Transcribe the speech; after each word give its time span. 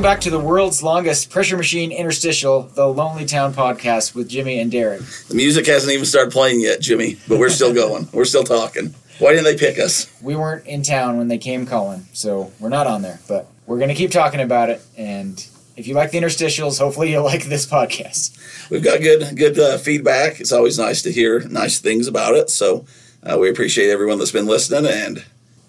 Welcome 0.00 0.14
back 0.14 0.22
to 0.22 0.30
the 0.30 0.40
world's 0.40 0.82
longest 0.82 1.28
pressure 1.28 1.58
machine 1.58 1.92
interstitial, 1.92 2.62
the 2.62 2.86
Lonely 2.86 3.26
Town 3.26 3.52
podcast 3.52 4.14
with 4.14 4.30
Jimmy 4.30 4.58
and 4.58 4.70
Derek. 4.70 5.02
The 5.28 5.34
music 5.34 5.66
hasn't 5.66 5.92
even 5.92 6.06
started 6.06 6.32
playing 6.32 6.62
yet, 6.62 6.80
Jimmy, 6.80 7.18
but 7.28 7.38
we're 7.38 7.50
still 7.50 7.74
going. 7.74 8.08
we're 8.10 8.24
still 8.24 8.42
talking. 8.42 8.94
Why 9.18 9.32
didn't 9.32 9.44
they 9.44 9.58
pick 9.58 9.78
us? 9.78 10.10
We 10.22 10.36
weren't 10.36 10.66
in 10.66 10.82
town 10.82 11.18
when 11.18 11.28
they 11.28 11.36
came 11.36 11.66
calling, 11.66 12.06
so 12.14 12.50
we're 12.58 12.70
not 12.70 12.86
on 12.86 13.02
there, 13.02 13.20
but 13.28 13.46
we're 13.66 13.76
going 13.76 13.90
to 13.90 13.94
keep 13.94 14.10
talking 14.10 14.40
about 14.40 14.70
it. 14.70 14.80
And 14.96 15.46
if 15.76 15.86
you 15.86 15.94
like 15.94 16.12
the 16.12 16.18
interstitials, 16.18 16.78
hopefully 16.78 17.10
you'll 17.10 17.24
like 17.34 17.44
this 17.44 17.66
podcast. 17.66 18.70
We've 18.70 18.82
got 18.82 19.02
good 19.02 19.36
good 19.36 19.58
uh, 19.58 19.76
feedback. 19.76 20.40
It's 20.40 20.50
always 20.50 20.78
nice 20.78 21.02
to 21.02 21.12
hear 21.12 21.40
nice 21.40 21.78
things 21.78 22.06
about 22.06 22.36
it. 22.36 22.48
So 22.48 22.86
uh, 23.22 23.36
we 23.38 23.50
appreciate 23.50 23.90
everyone 23.90 24.16
that's 24.16 24.32
been 24.32 24.46
listening 24.46 24.90
and 24.90 25.26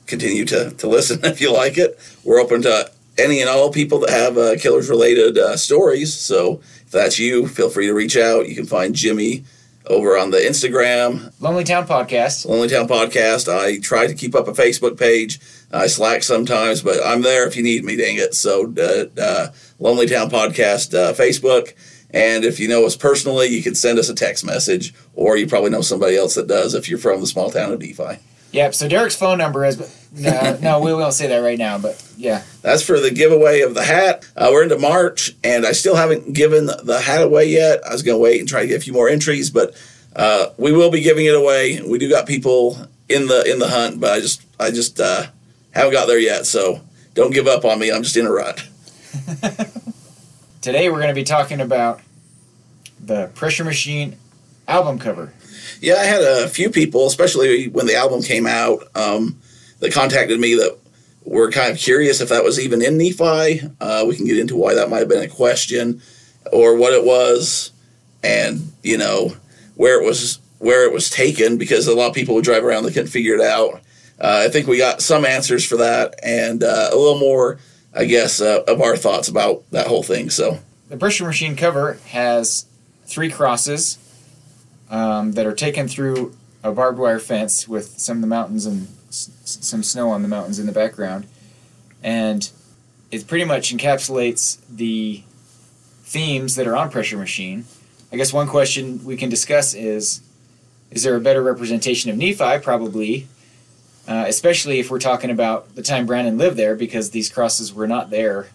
continue 0.07 0.45
to, 0.45 0.71
to 0.71 0.87
listen 0.87 1.19
if 1.25 1.41
you 1.41 1.51
like 1.51 1.77
it. 1.77 1.99
We're 2.23 2.39
open 2.39 2.61
to 2.61 2.91
any 3.21 3.41
and 3.41 3.49
all 3.49 3.71
people 3.71 3.99
that 3.99 4.09
have 4.09 4.37
uh, 4.37 4.57
killers 4.57 4.89
related 4.89 5.37
uh, 5.37 5.55
stories. 5.57 6.13
So 6.13 6.61
if 6.83 6.91
that's 6.91 7.19
you, 7.19 7.47
feel 7.47 7.69
free 7.69 7.87
to 7.87 7.93
reach 7.93 8.17
out. 8.17 8.49
You 8.49 8.55
can 8.55 8.65
find 8.65 8.95
Jimmy 8.95 9.43
over 9.87 10.17
on 10.17 10.31
the 10.31 10.37
Instagram, 10.37 11.33
Lonely 11.39 11.63
Town 11.63 11.87
Podcast. 11.87 12.45
Lonely 12.45 12.69
Town 12.69 12.87
Podcast. 12.87 13.51
I 13.51 13.79
try 13.79 14.07
to 14.07 14.13
keep 14.13 14.35
up 14.35 14.47
a 14.47 14.53
Facebook 14.53 14.97
page. 14.97 15.39
I 15.71 15.87
slack 15.87 16.23
sometimes, 16.23 16.81
but 16.81 17.03
I'm 17.05 17.21
there 17.21 17.47
if 17.47 17.55
you 17.55 17.63
need 17.63 17.83
me, 17.83 17.95
dang 17.95 18.17
it. 18.17 18.33
So, 18.35 18.73
uh, 18.77 19.19
uh, 19.19 19.47
Lonely 19.79 20.07
Town 20.07 20.29
Podcast 20.29 20.93
uh, 20.93 21.13
Facebook. 21.13 21.73
And 22.11 22.43
if 22.43 22.59
you 22.59 22.67
know 22.67 22.85
us 22.85 22.95
personally, 22.95 23.47
you 23.47 23.63
can 23.63 23.73
send 23.73 23.97
us 23.97 24.09
a 24.09 24.15
text 24.15 24.45
message, 24.45 24.93
or 25.13 25.37
you 25.37 25.47
probably 25.47 25.69
know 25.69 25.81
somebody 25.81 26.17
else 26.17 26.35
that 26.35 26.47
does 26.47 26.73
if 26.73 26.89
you're 26.89 26.99
from 26.99 27.21
the 27.21 27.27
small 27.27 27.49
town 27.49 27.71
of 27.71 27.79
Nephi. 27.79 28.19
Yep. 28.51 28.75
So 28.75 28.87
Derek's 28.87 29.15
phone 29.15 29.37
number 29.37 29.65
is. 29.65 29.97
No, 30.13 30.57
no, 30.61 30.79
we 30.81 30.93
won't 30.93 31.13
say 31.13 31.27
that 31.27 31.37
right 31.37 31.57
now. 31.57 31.77
But 31.77 32.03
yeah. 32.17 32.43
That's 32.61 32.83
for 32.83 32.99
the 32.99 33.11
giveaway 33.11 33.61
of 33.61 33.73
the 33.73 33.83
hat. 33.83 34.25
Uh, 34.35 34.49
we're 34.51 34.63
into 34.63 34.77
March, 34.77 35.35
and 35.43 35.65
I 35.65 35.71
still 35.71 35.95
haven't 35.95 36.33
given 36.33 36.65
the 36.65 37.01
hat 37.01 37.23
away 37.23 37.45
yet. 37.45 37.85
I 37.85 37.93
was 37.93 38.03
going 38.03 38.17
to 38.17 38.21
wait 38.21 38.39
and 38.39 38.49
try 38.49 38.61
to 38.61 38.67
get 38.67 38.77
a 38.77 38.83
few 38.83 38.93
more 38.93 39.09
entries, 39.09 39.49
but 39.49 39.75
uh, 40.15 40.47
we 40.57 40.71
will 40.71 40.91
be 40.91 41.01
giving 41.01 41.25
it 41.25 41.35
away. 41.35 41.81
We 41.81 41.97
do 41.97 42.09
got 42.09 42.27
people 42.27 42.77
in 43.07 43.27
the 43.27 43.49
in 43.49 43.59
the 43.59 43.69
hunt, 43.69 43.99
but 43.99 44.11
I 44.11 44.19
just 44.19 44.43
I 44.59 44.71
just 44.71 44.99
uh, 44.99 45.27
haven't 45.71 45.93
got 45.93 46.07
there 46.07 46.19
yet. 46.19 46.45
So 46.45 46.81
don't 47.13 47.33
give 47.33 47.47
up 47.47 47.65
on 47.65 47.79
me. 47.79 47.91
I'm 47.91 48.03
just 48.03 48.17
in 48.17 48.25
a 48.25 48.31
rut. 48.31 48.67
Today 50.61 50.89
we're 50.89 50.97
going 50.97 51.07
to 51.07 51.13
be 51.13 51.23
talking 51.23 51.59
about 51.59 52.01
the 53.03 53.27
Pressure 53.33 53.63
Machine 53.63 54.17
album 54.67 54.99
cover. 54.99 55.33
Yeah, 55.79 55.95
I 55.95 56.05
had 56.05 56.21
a 56.21 56.47
few 56.47 56.69
people, 56.69 57.07
especially 57.07 57.67
when 57.67 57.85
the 57.85 57.95
album 57.95 58.21
came 58.21 58.45
out, 58.45 58.83
um, 58.95 59.39
that 59.79 59.93
contacted 59.93 60.39
me 60.39 60.55
that 60.55 60.77
were 61.23 61.51
kind 61.51 61.71
of 61.71 61.77
curious 61.77 62.21
if 62.21 62.29
that 62.29 62.43
was 62.43 62.59
even 62.59 62.81
in 62.81 62.97
Nephi. 62.97 63.61
Uh, 63.79 64.05
we 64.07 64.15
can 64.15 64.25
get 64.25 64.39
into 64.39 64.55
why 64.55 64.73
that 64.73 64.89
might 64.89 64.99
have 64.99 65.09
been 65.09 65.23
a 65.23 65.27
question 65.27 66.01
or 66.51 66.75
what 66.75 66.93
it 66.93 67.03
was, 67.03 67.71
and 68.23 68.71
you 68.83 68.97
know 68.97 69.35
where 69.75 70.01
it 70.01 70.05
was 70.05 70.39
where 70.59 70.85
it 70.85 70.93
was 70.93 71.09
taken 71.09 71.57
because 71.57 71.87
a 71.87 71.95
lot 71.95 72.09
of 72.09 72.13
people 72.13 72.35
would 72.35 72.43
drive 72.43 72.63
around 72.63 72.83
they 72.83 72.91
couldn't 72.91 73.07
figure 73.07 73.33
it 73.33 73.41
out. 73.41 73.81
Uh, 74.19 74.43
I 74.45 74.49
think 74.49 74.67
we 74.67 74.77
got 74.77 75.01
some 75.01 75.25
answers 75.25 75.65
for 75.65 75.77
that 75.77 76.13
and 76.21 76.63
uh, 76.63 76.89
a 76.91 76.95
little 76.95 77.17
more, 77.17 77.57
I 77.95 78.05
guess, 78.05 78.39
uh, 78.39 78.63
of 78.67 78.79
our 78.79 78.95
thoughts 78.95 79.27
about 79.27 79.63
that 79.71 79.87
whole 79.87 80.03
thing. 80.03 80.29
So 80.29 80.59
the 80.89 80.97
pressure 80.97 81.25
machine 81.25 81.55
cover 81.55 81.97
has 82.09 82.67
three 83.05 83.31
crosses 83.31 83.97
um, 84.91 85.31
that 85.31 85.47
are 85.47 85.53
taken 85.55 85.87
through 85.87 86.35
a 86.63 86.71
barbed 86.71 86.99
wire 86.99 87.17
fence 87.19 87.67
with 87.67 87.97
some 87.99 88.17
of 88.17 88.21
the 88.21 88.27
mountains 88.27 88.67
and 88.67 88.87
s- 89.09 89.31
some 89.43 89.81
snow 89.81 90.09
on 90.09 90.21
the 90.21 90.27
mountains 90.27 90.59
in 90.59 90.67
the 90.67 90.71
background, 90.71 91.25
and 92.03 92.51
it 93.09 93.25
pretty 93.25 93.45
much 93.45 93.73
encapsulates 93.75 94.59
the 94.69 95.23
themes 96.03 96.55
that 96.55 96.67
are 96.67 96.75
on 96.75 96.89
pressure 96.91 97.17
machine. 97.17 97.65
I 98.11 98.17
guess 98.17 98.31
one 98.33 98.47
question 98.47 99.03
we 99.03 99.17
can 99.17 99.29
discuss 99.29 99.73
is: 99.73 100.21
Is 100.91 101.03
there 101.03 101.15
a 101.15 101.21
better 101.21 101.41
representation 101.41 102.11
of 102.11 102.17
Nephi? 102.17 102.59
Probably. 102.61 103.27
Uh, 104.07 104.25
especially 104.27 104.79
if 104.79 104.89
we're 104.89 104.99
talking 104.99 105.29
about 105.29 105.75
the 105.75 105.81
time 105.83 106.05
Brandon 106.07 106.37
lived 106.37 106.57
there, 106.57 106.75
because 106.75 107.11
these 107.11 107.29
crosses 107.29 107.71
were 107.73 107.87
not 107.87 108.09
there 108.09 108.49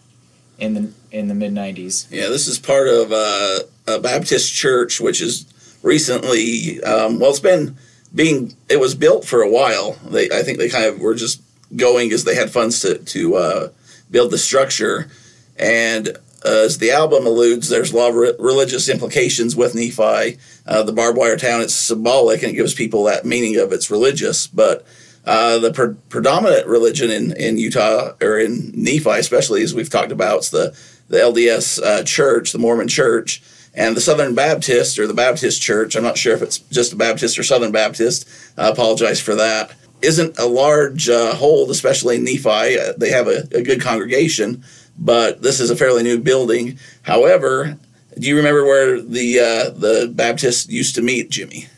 in 0.58 0.74
the 0.74 0.92
in 1.10 1.28
the 1.28 1.34
mid 1.34 1.52
'90s. 1.54 2.06
Yeah, 2.10 2.28
this 2.28 2.46
is 2.48 2.58
part 2.58 2.88
of 2.88 3.12
uh, 3.12 3.60
a 3.86 3.98
Baptist 4.00 4.52
church, 4.52 5.00
which 5.00 5.22
is 5.22 5.46
recently. 5.86 6.82
Um, 6.82 7.18
well, 7.18 7.30
it's 7.30 7.40
been 7.40 7.76
being. 8.14 8.54
It 8.68 8.80
was 8.80 8.94
built 8.94 9.24
for 9.24 9.40
a 9.40 9.50
while. 9.50 9.92
They, 10.04 10.28
I 10.30 10.42
think, 10.42 10.58
they 10.58 10.68
kind 10.68 10.84
of 10.84 11.00
were 11.00 11.14
just 11.14 11.40
going 11.74 12.12
as 12.12 12.24
they 12.24 12.34
had 12.34 12.50
funds 12.50 12.80
to 12.80 12.98
to 12.98 13.36
uh, 13.36 13.68
build 14.10 14.32
the 14.32 14.38
structure, 14.38 15.08
and 15.56 16.18
uh, 16.44 16.64
as 16.64 16.78
the 16.78 16.90
album 16.90 17.26
alludes, 17.26 17.68
there's 17.68 17.92
a 17.92 17.96
lot 17.96 18.10
of 18.10 18.16
re- 18.16 18.34
religious 18.38 18.88
implications 18.88 19.56
with 19.56 19.74
Nephi. 19.74 20.38
Uh, 20.66 20.82
the 20.82 20.92
barbed 20.92 21.18
wire 21.18 21.36
town, 21.36 21.60
it's 21.60 21.74
symbolic 21.74 22.42
and 22.42 22.52
it 22.52 22.56
gives 22.56 22.74
people 22.74 23.04
that 23.04 23.24
meaning 23.24 23.56
of 23.56 23.72
it's 23.72 23.90
religious. 23.90 24.46
But 24.46 24.86
uh, 25.24 25.58
the 25.58 25.72
pre- 25.72 25.96
predominant 26.08 26.66
religion 26.66 27.10
in, 27.10 27.32
in 27.36 27.58
Utah, 27.58 28.12
or 28.20 28.38
in 28.38 28.70
Nephi 28.74 29.10
especially, 29.10 29.62
as 29.62 29.74
we've 29.74 29.90
talked 29.90 30.12
about, 30.12 30.38
it's 30.38 30.50
the, 30.50 30.76
the 31.08 31.18
LDS 31.18 31.82
uh, 31.82 32.04
church, 32.04 32.52
the 32.52 32.58
Mormon 32.58 32.88
church. 32.88 33.42
And 33.76 33.94
the 33.94 34.00
Southern 34.00 34.34
Baptist, 34.34 34.98
or 34.98 35.06
the 35.06 35.14
Baptist 35.14 35.60
church, 35.60 35.96
I'm 35.96 36.02
not 36.02 36.16
sure 36.16 36.34
if 36.34 36.42
it's 36.42 36.58
just 36.58 36.94
a 36.94 36.96
Baptist 36.96 37.38
or 37.38 37.42
Southern 37.42 37.72
Baptist, 37.72 38.26
I 38.56 38.68
apologize 38.68 39.20
for 39.20 39.34
that, 39.34 39.72
isn't 40.00 40.38
a 40.38 40.46
large 40.46 41.08
uh, 41.08 41.34
hold, 41.34 41.70
especially 41.70 42.16
in 42.16 42.24
Nephi. 42.24 42.78
Uh, 42.78 42.92
they 42.96 43.10
have 43.10 43.28
a, 43.28 43.46
a 43.52 43.62
good 43.62 43.82
congregation 43.82 44.64
but 44.98 45.42
this 45.42 45.60
is 45.60 45.70
a 45.70 45.76
fairly 45.76 46.02
new 46.02 46.18
building. 46.18 46.78
However, 47.02 47.76
do 48.18 48.26
you 48.26 48.36
remember 48.36 48.64
where 48.64 49.00
the 49.00 49.40
uh, 49.40 49.70
the 49.70 50.10
Baptists 50.12 50.68
used 50.68 50.94
to 50.94 51.02
meet, 51.02 51.30
Jimmy? 51.30 51.68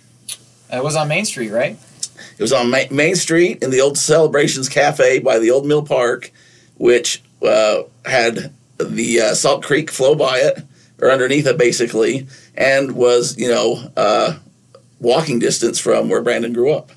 It 0.72 0.84
was 0.84 0.96
on 0.96 1.08
Main 1.08 1.24
Street, 1.24 1.50
right? 1.50 1.78
It 2.36 2.42
was 2.42 2.52
on 2.52 2.70
Ma- 2.70 2.90
Main 2.90 3.16
Street 3.16 3.62
in 3.62 3.70
the 3.70 3.80
old 3.80 3.98
Celebrations 3.98 4.68
Cafe 4.68 5.18
by 5.20 5.38
the 5.38 5.50
old 5.50 5.66
Mill 5.66 5.82
Park, 5.82 6.30
which 6.76 7.22
uh, 7.42 7.82
had 8.04 8.52
the 8.78 9.20
uh, 9.20 9.34
Salt 9.34 9.64
Creek 9.64 9.90
flow 9.90 10.14
by 10.14 10.38
it 10.38 10.62
or 11.00 11.10
underneath 11.10 11.46
it, 11.46 11.58
basically, 11.58 12.26
and 12.54 12.92
was 12.92 13.36
you 13.36 13.48
know 13.48 13.90
uh, 13.96 14.38
walking 15.00 15.38
distance 15.38 15.78
from 15.78 16.08
where 16.08 16.22
Brandon 16.22 16.52
grew 16.52 16.72
up. 16.72 16.92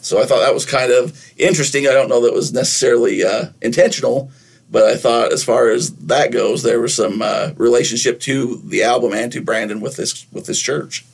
So 0.00 0.20
I 0.20 0.26
thought 0.26 0.40
that 0.40 0.54
was 0.54 0.66
kind 0.66 0.90
of 0.90 1.32
interesting. 1.38 1.86
I 1.86 1.92
don't 1.92 2.08
know 2.08 2.20
that 2.22 2.28
it 2.28 2.34
was 2.34 2.52
necessarily 2.52 3.22
uh, 3.22 3.50
intentional, 3.60 4.32
but 4.68 4.84
I 4.84 4.96
thought, 4.96 5.32
as 5.32 5.44
far 5.44 5.68
as 5.70 5.94
that 5.96 6.32
goes, 6.32 6.62
there 6.64 6.80
was 6.80 6.94
some 6.94 7.22
uh, 7.22 7.50
relationship 7.56 8.18
to 8.20 8.56
the 8.64 8.82
album 8.82 9.12
and 9.12 9.30
to 9.32 9.40
Brandon 9.40 9.80
with 9.80 9.96
this 9.96 10.26
with 10.32 10.46
this 10.46 10.60
church. 10.60 11.04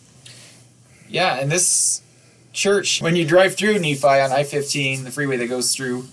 Yeah, 1.09 1.39
and 1.39 1.51
this 1.51 2.03
church, 2.53 3.03
when 3.03 3.17
you 3.17 3.27
drive 3.27 3.57
through 3.57 3.79
Nephi 3.79 4.07
on 4.07 4.33
I 4.33 4.45
15, 4.45 5.05
the 5.05 5.11
freeway 5.11 5.37
that 5.37 5.49
goes 5.49 5.75
through 5.75 6.07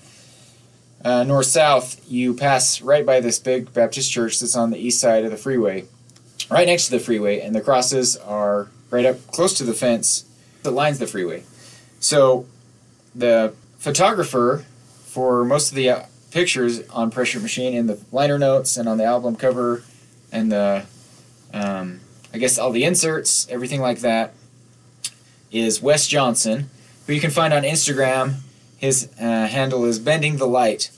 uh, 1.05 1.23
north 1.23 1.45
south, 1.45 2.03
you 2.11 2.33
pass 2.33 2.81
right 2.81 3.05
by 3.05 3.19
this 3.19 3.37
big 3.37 3.71
Baptist 3.73 4.11
church 4.11 4.39
that's 4.39 4.55
on 4.55 4.71
the 4.71 4.77
east 4.79 4.99
side 4.99 5.23
of 5.23 5.29
the 5.29 5.37
freeway, 5.37 5.85
right 6.49 6.65
next 6.65 6.85
to 6.85 6.91
the 6.91 6.99
freeway, 6.99 7.39
and 7.39 7.55
the 7.55 7.61
crosses 7.61 8.17
are 8.17 8.69
right 8.89 9.05
up 9.05 9.27
close 9.27 9.53
to 9.53 9.63
the 9.63 9.73
fence 9.73 10.25
that 10.63 10.71
lines 10.71 10.97
the 10.97 11.05
freeway. 11.05 11.43
So 11.99 12.47
the 13.13 13.53
photographer 13.77 14.65
for 15.05 15.45
most 15.45 15.69
of 15.69 15.75
the 15.75 15.89
uh, 15.91 16.03
pictures 16.31 16.87
on 16.89 17.11
Pressure 17.11 17.39
Machine 17.39 17.75
in 17.75 17.85
the 17.85 17.99
liner 18.11 18.39
notes 18.39 18.75
and 18.75 18.89
on 18.89 18.97
the 18.97 19.05
album 19.05 19.35
cover 19.35 19.83
and 20.31 20.51
the, 20.51 20.85
um, 21.53 21.99
I 22.33 22.39
guess, 22.39 22.57
all 22.57 22.71
the 22.71 22.83
inserts, 22.83 23.47
everything 23.49 23.79
like 23.79 23.99
that, 23.99 24.33
is 25.51 25.81
Wes 25.83 26.07
Johnson, 26.07 26.71
who 27.05 27.13
you 27.13 27.21
can 27.21 27.29
find 27.29 27.53
on 27.53 27.61
Instagram. 27.61 28.37
His 28.77 29.07
uh, 29.19 29.47
handle 29.47 29.85
is 29.85 29.99
Bending 29.99 30.37
the 30.37 30.47
Light. 30.47 30.89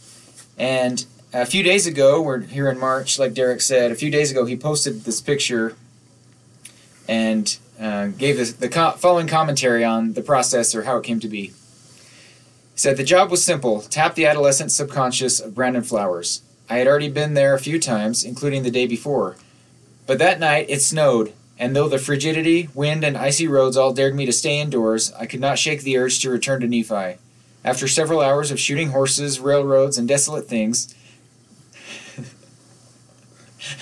And 0.57 1.05
a 1.33 1.45
few 1.45 1.61
days 1.61 1.85
ago, 1.85 2.21
we're 2.21 2.39
here 2.39 2.69
in 2.69 2.79
March, 2.79 3.19
like 3.19 3.33
Derek 3.33 3.61
said, 3.61 3.91
a 3.91 3.95
few 3.95 4.09
days 4.09 4.31
ago, 4.31 4.45
he 4.45 4.55
posted 4.55 5.03
this 5.03 5.21
picture 5.21 5.75
and 7.07 7.57
uh, 7.79 8.07
gave 8.07 8.37
this, 8.37 8.53
the 8.53 8.69
co- 8.69 8.91
following 8.91 9.27
commentary 9.27 9.83
on 9.83 10.13
the 10.13 10.21
process 10.21 10.73
or 10.73 10.83
how 10.83 10.97
it 10.97 11.03
came 11.03 11.19
to 11.19 11.27
be. 11.27 11.47
He 11.47 11.53
said, 12.75 12.97
The 12.97 13.03
job 13.03 13.29
was 13.29 13.43
simple 13.43 13.81
tap 13.81 14.15
the 14.15 14.25
adolescent 14.25 14.71
subconscious 14.71 15.39
of 15.39 15.53
Brandon 15.53 15.83
Flowers. 15.83 16.41
I 16.69 16.77
had 16.77 16.87
already 16.87 17.09
been 17.09 17.33
there 17.33 17.53
a 17.53 17.59
few 17.59 17.79
times, 17.79 18.23
including 18.23 18.63
the 18.63 18.71
day 18.71 18.87
before. 18.87 19.37
But 20.05 20.19
that 20.19 20.39
night 20.39 20.65
it 20.69 20.81
snowed, 20.81 21.33
and 21.59 21.75
though 21.75 21.87
the 21.87 21.97
frigidity, 21.97 22.69
wind, 22.73 23.03
and 23.03 23.17
icy 23.17 23.47
roads 23.47 23.77
all 23.77 23.93
dared 23.93 24.15
me 24.15 24.25
to 24.25 24.33
stay 24.33 24.59
indoors, 24.59 25.13
I 25.13 25.25
could 25.25 25.39
not 25.39 25.59
shake 25.59 25.83
the 25.83 25.97
urge 25.97 26.19
to 26.19 26.29
return 26.29 26.61
to 26.61 26.67
Nephi. 26.67 27.19
After 27.67 27.85
several 27.85 28.21
hours 28.21 28.49
of 28.49 28.61
shooting 28.61 28.91
horses, 28.91 29.41
railroads, 29.41 29.97
and 29.97 30.07
desolate 30.07 30.47
things, 30.47 30.95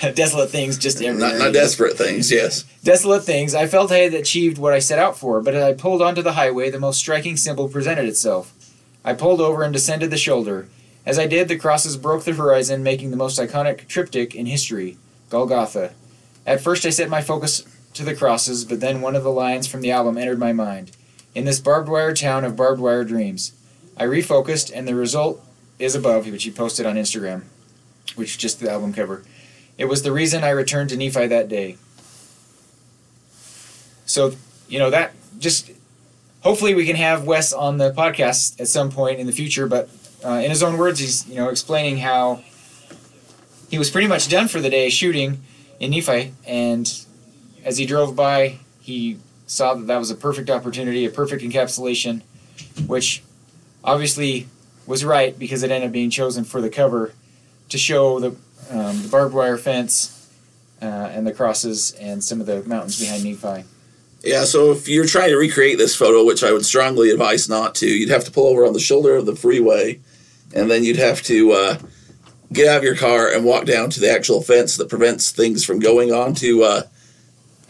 desolate 0.00 0.50
things 0.50 0.76
just 0.76 1.00
everywhere. 1.00 1.30
Not, 1.30 1.38
not 1.38 1.52
desperate 1.52 1.96
things, 1.96 2.32
yes. 2.32 2.64
Desolate 2.82 3.22
things, 3.22 3.54
I 3.54 3.68
felt 3.68 3.92
I 3.92 3.98
had 3.98 4.12
achieved 4.12 4.58
what 4.58 4.72
I 4.72 4.80
set 4.80 4.98
out 4.98 5.16
for, 5.16 5.40
but 5.40 5.54
as 5.54 5.62
I 5.62 5.72
pulled 5.72 6.02
onto 6.02 6.20
the 6.20 6.32
highway, 6.32 6.68
the 6.68 6.80
most 6.80 6.98
striking 6.98 7.36
symbol 7.36 7.68
presented 7.68 8.06
itself. 8.06 8.52
I 9.04 9.12
pulled 9.12 9.40
over 9.40 9.62
and 9.62 9.72
descended 9.72 10.10
the 10.10 10.16
shoulder. 10.16 10.66
As 11.06 11.16
I 11.16 11.28
did, 11.28 11.46
the 11.46 11.56
crosses 11.56 11.96
broke 11.96 12.24
the 12.24 12.32
horizon, 12.32 12.82
making 12.82 13.12
the 13.12 13.16
most 13.16 13.38
iconic 13.38 13.86
triptych 13.86 14.34
in 14.34 14.46
history 14.46 14.96
Golgotha. 15.30 15.92
At 16.44 16.60
first, 16.60 16.84
I 16.84 16.90
set 16.90 17.08
my 17.08 17.22
focus 17.22 17.64
to 17.94 18.02
the 18.02 18.16
crosses, 18.16 18.64
but 18.64 18.80
then 18.80 19.00
one 19.00 19.14
of 19.14 19.22
the 19.22 19.30
lines 19.30 19.68
from 19.68 19.80
the 19.80 19.92
album 19.92 20.18
entered 20.18 20.40
my 20.40 20.52
mind. 20.52 20.90
In 21.36 21.44
this 21.44 21.60
barbed 21.60 21.88
wire 21.88 22.14
town 22.14 22.44
of 22.44 22.56
barbed 22.56 22.80
wire 22.80 23.04
dreams. 23.04 23.52
I 23.96 24.04
refocused, 24.04 24.70
and 24.74 24.86
the 24.86 24.94
result 24.94 25.42
is 25.78 25.94
above, 25.94 26.30
which 26.30 26.44
he 26.44 26.50
posted 26.50 26.86
on 26.86 26.96
Instagram, 26.96 27.44
which 28.14 28.30
is 28.30 28.36
just 28.36 28.60
the 28.60 28.70
album 28.70 28.92
cover. 28.92 29.22
It 29.78 29.86
was 29.86 30.02
the 30.02 30.12
reason 30.12 30.44
I 30.44 30.50
returned 30.50 30.90
to 30.90 30.96
Nephi 30.96 31.26
that 31.26 31.48
day. 31.48 31.76
So, 34.06 34.34
you 34.68 34.78
know, 34.78 34.90
that 34.90 35.12
just 35.38 35.70
hopefully 36.40 36.74
we 36.74 36.86
can 36.86 36.96
have 36.96 37.24
Wes 37.24 37.52
on 37.52 37.78
the 37.78 37.92
podcast 37.92 38.60
at 38.60 38.68
some 38.68 38.90
point 38.90 39.18
in 39.18 39.26
the 39.26 39.32
future, 39.32 39.66
but 39.66 39.88
uh, 40.24 40.40
in 40.44 40.50
his 40.50 40.62
own 40.62 40.78
words, 40.78 41.00
he's, 41.00 41.26
you 41.28 41.36
know, 41.36 41.48
explaining 41.48 41.98
how 41.98 42.42
he 43.68 43.78
was 43.78 43.90
pretty 43.90 44.06
much 44.06 44.28
done 44.28 44.48
for 44.48 44.60
the 44.60 44.70
day 44.70 44.88
shooting 44.88 45.42
in 45.80 45.90
Nephi, 45.90 46.32
and 46.46 47.04
as 47.64 47.78
he 47.78 47.84
drove 47.84 48.14
by, 48.16 48.58
he 48.80 49.18
saw 49.46 49.74
that 49.74 49.86
that 49.88 49.98
was 49.98 50.10
a 50.10 50.14
perfect 50.14 50.48
opportunity, 50.48 51.04
a 51.04 51.10
perfect 51.10 51.42
encapsulation, 51.42 52.22
which 52.86 53.22
obviously 53.86 54.48
was 54.86 55.04
right 55.04 55.38
because 55.38 55.62
it 55.62 55.70
ended 55.70 55.88
up 55.88 55.92
being 55.92 56.10
chosen 56.10 56.44
for 56.44 56.60
the 56.60 56.68
cover 56.68 57.12
to 57.68 57.78
show 57.78 58.20
the, 58.20 58.28
um, 58.70 59.02
the 59.02 59.08
barbed 59.10 59.34
wire 59.34 59.56
fence 59.56 60.30
uh, 60.82 60.84
and 60.84 61.26
the 61.26 61.32
crosses 61.32 61.92
and 61.92 62.22
some 62.22 62.40
of 62.40 62.46
the 62.46 62.62
mountains 62.64 63.00
behind 63.00 63.24
Nephi. 63.24 63.64
Yeah, 64.22 64.44
so 64.44 64.72
if 64.72 64.88
you're 64.88 65.06
trying 65.06 65.30
to 65.30 65.36
recreate 65.36 65.78
this 65.78 65.94
photo, 65.94 66.24
which 66.24 66.42
I 66.42 66.52
would 66.52 66.64
strongly 66.64 67.10
advise 67.10 67.48
not 67.48 67.74
to, 67.76 67.86
you'd 67.86 68.08
have 68.08 68.24
to 68.24 68.30
pull 68.30 68.46
over 68.46 68.66
on 68.66 68.72
the 68.72 68.80
shoulder 68.80 69.14
of 69.14 69.26
the 69.26 69.36
freeway, 69.36 70.00
and 70.54 70.70
then 70.70 70.82
you'd 70.82 70.96
have 70.96 71.22
to 71.22 71.52
uh, 71.52 71.78
get 72.52 72.68
out 72.68 72.78
of 72.78 72.84
your 72.84 72.96
car 72.96 73.28
and 73.28 73.44
walk 73.44 73.66
down 73.66 73.90
to 73.90 74.00
the 74.00 74.10
actual 74.10 74.42
fence 74.42 74.76
that 74.76 74.88
prevents 74.88 75.30
things 75.30 75.64
from 75.64 75.78
going 75.78 76.12
on 76.12 76.34
to 76.34 76.64
uh, 76.64 76.82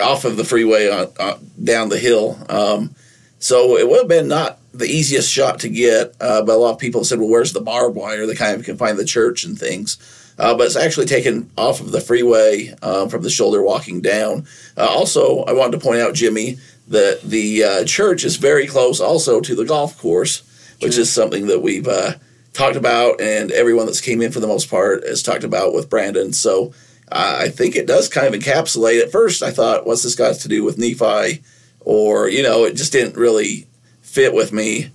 off 0.00 0.24
of 0.24 0.36
the 0.36 0.44
freeway 0.44 0.88
on, 0.88 1.08
on 1.18 1.50
down 1.62 1.88
the 1.88 1.98
hill. 1.98 2.38
Um, 2.48 2.94
so 3.38 3.76
it 3.76 3.88
would 3.88 3.98
have 3.98 4.08
been 4.08 4.28
not 4.28 4.58
the 4.78 4.86
easiest 4.86 5.30
shot 5.30 5.60
to 5.60 5.68
get, 5.68 6.14
uh, 6.20 6.42
but 6.42 6.54
a 6.54 6.58
lot 6.58 6.72
of 6.72 6.78
people 6.78 7.04
said, 7.04 7.18
"Well, 7.18 7.28
where's 7.28 7.52
the 7.52 7.60
barbed 7.60 7.96
wire?" 7.96 8.26
They 8.26 8.34
kind 8.34 8.58
of 8.58 8.64
can 8.64 8.76
find 8.76 8.98
the 8.98 9.04
church 9.04 9.44
and 9.44 9.58
things. 9.58 9.98
Uh, 10.38 10.54
but 10.54 10.66
it's 10.66 10.76
actually 10.76 11.06
taken 11.06 11.50
off 11.56 11.80
of 11.80 11.92
the 11.92 12.00
freeway 12.00 12.74
uh, 12.82 13.08
from 13.08 13.22
the 13.22 13.30
shoulder 13.30 13.62
walking 13.62 14.02
down. 14.02 14.46
Uh, 14.76 14.86
also, 14.86 15.42
I 15.44 15.52
wanted 15.52 15.72
to 15.72 15.84
point 15.84 16.00
out, 16.00 16.14
Jimmy, 16.14 16.58
that 16.88 17.22
the 17.22 17.64
uh, 17.64 17.84
church 17.84 18.22
is 18.22 18.36
very 18.36 18.66
close 18.66 19.00
also 19.00 19.40
to 19.40 19.54
the 19.54 19.64
golf 19.64 19.98
course, 19.98 20.42
which 20.82 20.92
True. 20.94 21.02
is 21.02 21.12
something 21.12 21.46
that 21.46 21.62
we've 21.62 21.88
uh, 21.88 22.12
talked 22.52 22.76
about, 22.76 23.20
and 23.20 23.50
everyone 23.50 23.86
that's 23.86 24.00
came 24.00 24.20
in 24.20 24.30
for 24.30 24.40
the 24.40 24.46
most 24.46 24.68
part 24.68 25.06
has 25.06 25.22
talked 25.22 25.44
about 25.44 25.72
with 25.72 25.88
Brandon. 25.88 26.32
So 26.34 26.74
I 27.10 27.48
think 27.48 27.74
it 27.74 27.86
does 27.86 28.08
kind 28.08 28.32
of 28.32 28.38
encapsulate. 28.38 29.02
At 29.02 29.12
first, 29.12 29.42
I 29.42 29.50
thought, 29.50 29.86
what's 29.86 30.02
this 30.02 30.14
got 30.14 30.34
to 30.36 30.48
do 30.48 30.64
with 30.64 30.78
Nephi? 30.78 31.42
Or, 31.80 32.28
you 32.28 32.42
know, 32.42 32.64
it 32.64 32.74
just 32.74 32.92
didn't 32.92 33.16
really 33.16 33.66
fit 34.06 34.32
with 34.32 34.52
me 34.52 34.90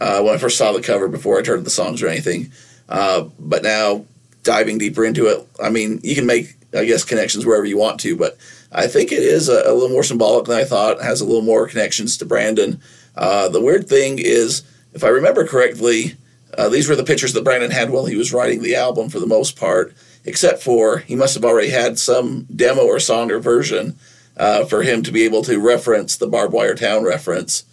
uh, 0.00 0.20
when 0.20 0.34
I 0.34 0.38
first 0.38 0.58
saw 0.58 0.72
the 0.72 0.82
cover 0.82 1.08
before 1.08 1.40
I 1.40 1.46
heard 1.46 1.64
the 1.64 1.70
songs 1.70 2.02
or 2.02 2.08
anything. 2.08 2.52
Uh, 2.88 3.28
but 3.38 3.62
now 3.62 4.04
diving 4.42 4.78
deeper 4.78 5.04
into 5.04 5.26
it, 5.26 5.46
I 5.62 5.70
mean, 5.70 6.00
you 6.02 6.14
can 6.14 6.26
make, 6.26 6.54
I 6.74 6.84
guess, 6.84 7.04
connections 7.04 7.46
wherever 7.46 7.64
you 7.64 7.78
want 7.78 8.00
to, 8.00 8.16
but 8.16 8.36
I 8.72 8.86
think 8.86 9.12
it 9.12 9.22
is 9.22 9.48
a, 9.48 9.62
a 9.64 9.72
little 9.72 9.88
more 9.88 10.02
symbolic 10.02 10.44
than 10.44 10.58
I 10.58 10.64
thought. 10.64 10.98
It 10.98 11.04
has 11.04 11.20
a 11.20 11.24
little 11.24 11.42
more 11.42 11.66
connections 11.66 12.16
to 12.18 12.26
Brandon. 12.26 12.80
Uh, 13.16 13.48
the 13.48 13.62
weird 13.62 13.88
thing 13.88 14.18
is, 14.18 14.62
if 14.92 15.02
I 15.02 15.08
remember 15.08 15.46
correctly, 15.46 16.16
uh, 16.58 16.68
these 16.68 16.88
were 16.88 16.96
the 16.96 17.04
pictures 17.04 17.32
that 17.32 17.44
Brandon 17.44 17.70
had 17.70 17.90
while 17.90 18.06
he 18.06 18.16
was 18.16 18.32
writing 18.32 18.62
the 18.62 18.76
album 18.76 19.08
for 19.08 19.20
the 19.20 19.26
most 19.26 19.56
part, 19.56 19.94
except 20.24 20.62
for 20.62 20.98
he 20.98 21.14
must 21.14 21.34
have 21.34 21.44
already 21.44 21.70
had 21.70 21.98
some 21.98 22.46
demo 22.54 22.82
or 22.82 22.98
song 22.98 23.30
or 23.30 23.38
version 23.38 23.96
uh, 24.36 24.64
for 24.64 24.82
him 24.82 25.02
to 25.02 25.12
be 25.12 25.22
able 25.22 25.42
to 25.42 25.58
reference 25.58 26.16
the 26.16 26.26
barbed 26.26 26.52
wire 26.52 26.74
town 26.74 27.04
reference. 27.04 27.64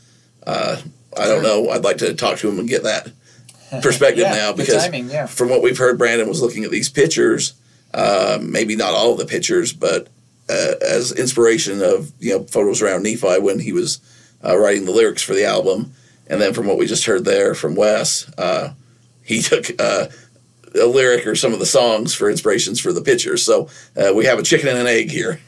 Uh, 0.46 0.78
I 1.18 1.28
don't 1.28 1.44
know. 1.44 1.70
I'd 1.70 1.84
like 1.84 1.98
to 1.98 2.14
talk 2.14 2.40
to 2.40 2.50
him 2.50 2.60
and 2.60 2.68
get 2.68 2.84
that 2.84 3.12
perspective 3.82 4.20
yeah, 4.28 4.34
now 4.34 4.54
because 4.54 4.84
timing, 4.84 5.10
yeah. 5.10 5.26
from 5.26 5.50
what 5.50 5.62
we've 5.62 5.78
heard, 5.78 5.98
Brandon 5.98 6.28
was 6.28 6.42
looking 6.42 6.64
at 6.64 6.72
these 6.72 6.90
pictures, 6.90 7.54
uh, 7.94 8.40
maybe 8.42 8.76
not 8.76 8.94
all 8.94 9.14
of 9.14 9.18
the 9.18 9.26
pictures, 9.26 9.74
but 9.74 10.08
uh, 10.50 10.74
as 10.82 11.12
inspiration 11.12 11.82
of 11.82 12.12
you 12.20 12.38
know 12.38 12.44
photos 12.44 12.82
around 12.82 13.04
Nephi 13.04 13.40
when 13.40 13.60
he 13.60 13.72
was 13.72 14.00
uh, 14.44 14.58
writing 14.58 14.86
the 14.86 14.92
lyrics 14.92 15.22
for 15.22 15.34
the 15.34 15.46
album, 15.46 15.94
and 16.28 16.42
then 16.42 16.54
from 16.54 16.68
what 16.68 16.78
we 16.78 16.86
just 16.86 17.06
heard 17.06 17.26
there 17.26 17.56
from 17.56 17.76
Wes, 17.76 18.30
uh, 18.38 18.74
he 19.24 19.42
took 19.42 19.70
uh, 19.80 20.08
a 20.76 20.86
lyric 20.86 21.28
or 21.28 21.36
some 21.36 21.54
of 21.54 21.60
the 21.60 21.66
songs 21.66 22.14
for 22.14 22.30
inspirations 22.30 22.80
for 22.80 22.92
the 22.92 23.02
pictures. 23.02 23.44
So 23.44 23.70
uh, 23.96 24.14
we 24.14 24.26
have 24.26 24.40
a 24.40 24.44
chicken 24.44 24.70
and 24.70 24.80
an 24.80 24.88
egg 24.88 25.12
here. 25.12 25.40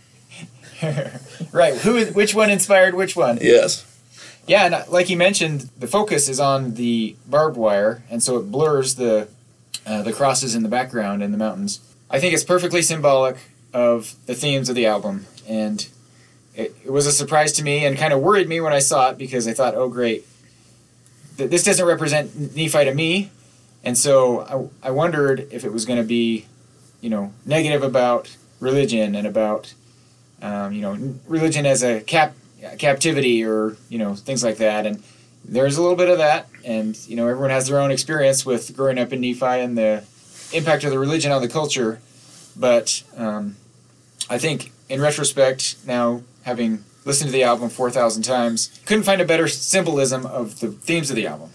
right. 1.52 1.76
Who? 1.78 2.06
Which 2.08 2.36
one 2.36 2.50
inspired 2.50 2.96
which 2.96 3.16
one? 3.16 3.40
Yes. 3.42 3.85
Yeah, 4.48 4.66
and 4.66 4.76
uh, 4.76 4.84
like 4.90 5.10
you 5.10 5.18
mentioned, 5.18 5.70
the 5.80 5.88
focus 5.88 6.30
is 6.30 6.40
on 6.40 6.76
the 6.76 7.16
barbed 7.28 7.58
wire, 7.58 8.04
and 8.10 8.22
so 8.22 8.38
it 8.38 8.52
blurs 8.52 8.96
the 8.96 9.28
uh, 9.86 10.02
the 10.04 10.14
crosses 10.14 10.56
in 10.56 10.64
the 10.64 10.70
background 10.70 11.24
and 11.24 11.34
the 11.34 11.38
mountains. 11.38 11.80
I 12.10 12.20
think 12.20 12.34
it's 12.34 12.44
perfectly 12.44 12.82
symbolic 12.82 13.38
of 13.74 14.16
the 14.26 14.36
themes 14.36 14.70
of 14.70 14.76
the 14.76 14.86
album, 14.86 15.26
and 15.48 15.88
it, 16.56 16.76
it 16.86 16.92
was 16.92 17.08
a 17.08 17.12
surprise 17.12 17.52
to 17.54 17.64
me 17.64 17.86
and 17.86 17.98
kind 17.98 18.14
of 18.14 18.22
worried 18.22 18.48
me 18.48 18.62
when 18.62 18.74
I 18.74 18.80
saw 18.80 19.10
it 19.10 19.18
because 19.18 19.48
I 19.48 19.54
thought, 19.54 19.74
oh 19.76 19.90
great, 19.90 20.26
th- 21.38 21.50
this 21.50 21.64
doesn't 21.64 21.86
represent 21.86 22.56
Nephi 22.56 22.86
to 22.86 22.94
me, 22.94 23.32
and 23.84 23.98
so 23.98 24.72
I, 24.84 24.90
I 24.90 24.92
wondered 24.92 25.48
if 25.52 25.64
it 25.64 25.74
was 25.74 25.86
going 25.86 26.00
to 26.00 26.06
be, 26.06 26.46
you 27.02 27.10
know, 27.10 27.34
negative 27.46 27.82
about 27.82 28.36
religion 28.60 29.16
and 29.16 29.26
about, 29.26 29.74
um, 30.42 30.72
you 30.72 30.82
know, 30.82 31.16
religion 31.28 31.66
as 31.66 31.84
a 31.84 32.02
cap 32.02 32.36
captivity 32.78 33.44
or 33.44 33.76
you 33.90 33.98
know 33.98 34.16
things 34.16 34.44
like 34.44 34.58
that 34.58 34.86
and 34.86 35.04
there's 35.48 35.78
a 35.78 35.82
little 35.82 35.96
bit 35.96 36.10
of 36.10 36.18
that 36.18 36.48
and 36.64 36.98
you 37.08 37.16
know 37.16 37.28
everyone 37.28 37.50
has 37.50 37.68
their 37.68 37.80
own 37.80 37.92
experience 37.92 38.46
with 38.46 38.76
growing 38.76 38.98
up 38.98 39.14
in 39.14 39.22
nephi 39.22 39.46
and 39.46 39.78
the 39.78 40.04
impact 40.54 40.84
of 40.84 40.92
the 40.92 41.00
religion 41.00 41.32
on 41.32 41.42
the 41.42 41.48
culture 41.48 42.00
but 42.56 43.04
um, 43.18 43.56
i 44.30 44.38
think 44.38 44.72
in 44.90 45.02
retrospect 45.02 45.76
now 45.86 46.22
having 46.44 46.84
listened 47.06 47.28
to 47.28 47.34
the 47.34 47.44
album 47.44 47.70
4000 47.70 48.24
times 48.24 48.80
couldn't 48.86 49.04
find 49.04 49.22
a 49.22 49.26
better 49.26 49.48
symbolism 49.48 50.26
of 50.26 50.60
the 50.60 50.70
themes 50.70 51.10
of 51.10 51.16
the 51.16 51.28
album 51.28 51.50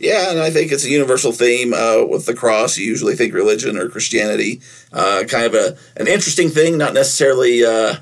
Yeah, 0.00 0.30
and 0.30 0.38
I 0.38 0.50
think 0.50 0.70
it's 0.70 0.84
a 0.84 0.90
universal 0.90 1.32
theme 1.32 1.74
uh, 1.74 2.04
with 2.04 2.26
the 2.26 2.34
cross. 2.34 2.78
You 2.78 2.86
usually 2.86 3.16
think 3.16 3.34
religion 3.34 3.76
or 3.76 3.88
Christianity, 3.88 4.60
uh, 4.92 5.24
kind 5.28 5.44
of 5.44 5.54
a 5.54 5.76
an 5.96 6.06
interesting 6.06 6.50
thing, 6.50 6.78
not 6.78 6.94
necessarily. 6.94 7.64
Uh, 7.64 7.96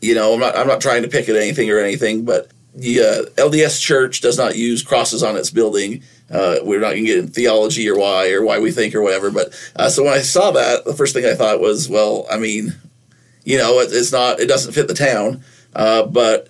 you 0.00 0.14
know, 0.14 0.34
I'm 0.34 0.40
not 0.40 0.56
I'm 0.56 0.66
not 0.66 0.80
trying 0.80 1.02
to 1.02 1.08
pick 1.08 1.28
at 1.28 1.36
anything 1.36 1.70
or 1.70 1.78
anything, 1.78 2.24
but 2.24 2.50
the 2.74 3.00
uh, 3.00 3.40
LDS 3.40 3.80
Church 3.80 4.20
does 4.20 4.36
not 4.36 4.56
use 4.56 4.82
crosses 4.82 5.22
on 5.22 5.36
its 5.36 5.50
building. 5.50 6.02
Uh, 6.30 6.56
we're 6.62 6.80
not 6.80 6.90
going 6.90 7.04
to 7.04 7.06
get 7.06 7.18
in 7.18 7.28
theology 7.28 7.88
or 7.88 7.96
why 7.96 8.30
or 8.32 8.44
why 8.44 8.58
we 8.58 8.70
think 8.70 8.94
or 8.94 9.02
whatever. 9.02 9.30
But 9.30 9.54
uh, 9.76 9.88
so 9.88 10.04
when 10.04 10.12
I 10.12 10.20
saw 10.20 10.50
that, 10.50 10.84
the 10.84 10.94
first 10.94 11.14
thing 11.14 11.24
I 11.24 11.34
thought 11.34 11.60
was, 11.60 11.88
well, 11.88 12.26
I 12.30 12.36
mean, 12.38 12.74
you 13.44 13.56
know, 13.56 13.78
it, 13.80 13.90
it's 13.92 14.12
not 14.12 14.40
it 14.40 14.46
doesn't 14.46 14.72
fit 14.72 14.88
the 14.88 14.94
town, 14.94 15.42
uh, 15.74 16.04
but 16.04 16.48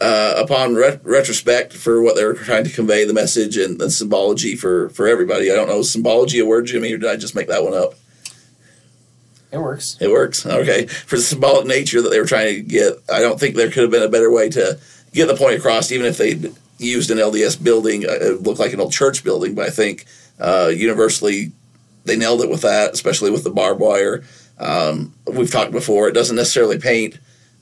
uh, 0.00 0.34
upon 0.36 0.74
ret- 0.74 1.04
retrospect 1.04 1.72
for 1.72 2.02
what 2.02 2.16
they 2.16 2.24
were 2.24 2.34
trying 2.34 2.64
to 2.64 2.70
convey, 2.70 3.04
the 3.04 3.14
message 3.14 3.56
and 3.56 3.80
the 3.80 3.90
symbology 3.90 4.56
for 4.56 4.90
for 4.90 5.06
everybody. 5.06 5.50
I 5.50 5.54
don't 5.54 5.68
know, 5.68 5.82
symbology 5.82 6.40
a 6.40 6.46
word, 6.46 6.66
Jimmy, 6.66 6.92
or 6.92 6.98
did 6.98 7.08
I 7.08 7.16
just 7.16 7.34
make 7.34 7.48
that 7.48 7.64
one 7.64 7.74
up? 7.74 7.94
It 9.52 9.58
works 9.58 9.96
It 10.00 10.10
works. 10.10 10.46
Okay. 10.46 10.86
For 10.86 11.16
the 11.16 11.22
symbolic 11.22 11.66
nature 11.66 12.00
that 12.02 12.08
they 12.08 12.18
were 12.18 12.26
trying 12.26 12.54
to 12.54 12.62
get, 12.62 12.94
I 13.12 13.20
don't 13.20 13.38
think 13.38 13.54
there 13.54 13.70
could 13.70 13.82
have 13.82 13.90
been 13.90 14.02
a 14.02 14.08
better 14.08 14.30
way 14.30 14.48
to 14.50 14.78
get 15.12 15.26
the 15.26 15.36
point 15.36 15.58
across, 15.58 15.92
even 15.92 16.06
if 16.06 16.16
they'd 16.16 16.52
used 16.78 17.10
an 17.10 17.18
LDS 17.18 17.62
building. 17.62 18.04
uh, 18.06 18.12
It 18.12 18.42
looked 18.42 18.58
like 18.58 18.72
an 18.72 18.80
old 18.80 18.92
church 18.92 19.22
building, 19.22 19.54
but 19.54 19.66
I 19.66 19.70
think 19.70 20.06
uh, 20.40 20.72
universally 20.74 21.52
they 22.04 22.16
nailed 22.16 22.40
it 22.42 22.50
with 22.50 22.62
that, 22.62 22.92
especially 22.94 23.30
with 23.30 23.44
the 23.44 23.50
barbed 23.50 23.80
wire. 23.80 24.24
Um, 24.58 25.14
we've 25.26 25.50
talked 25.50 25.72
before, 25.72 26.08
it 26.08 26.12
doesn't 26.12 26.36
necessarily 26.36 26.78
paint 26.78 27.18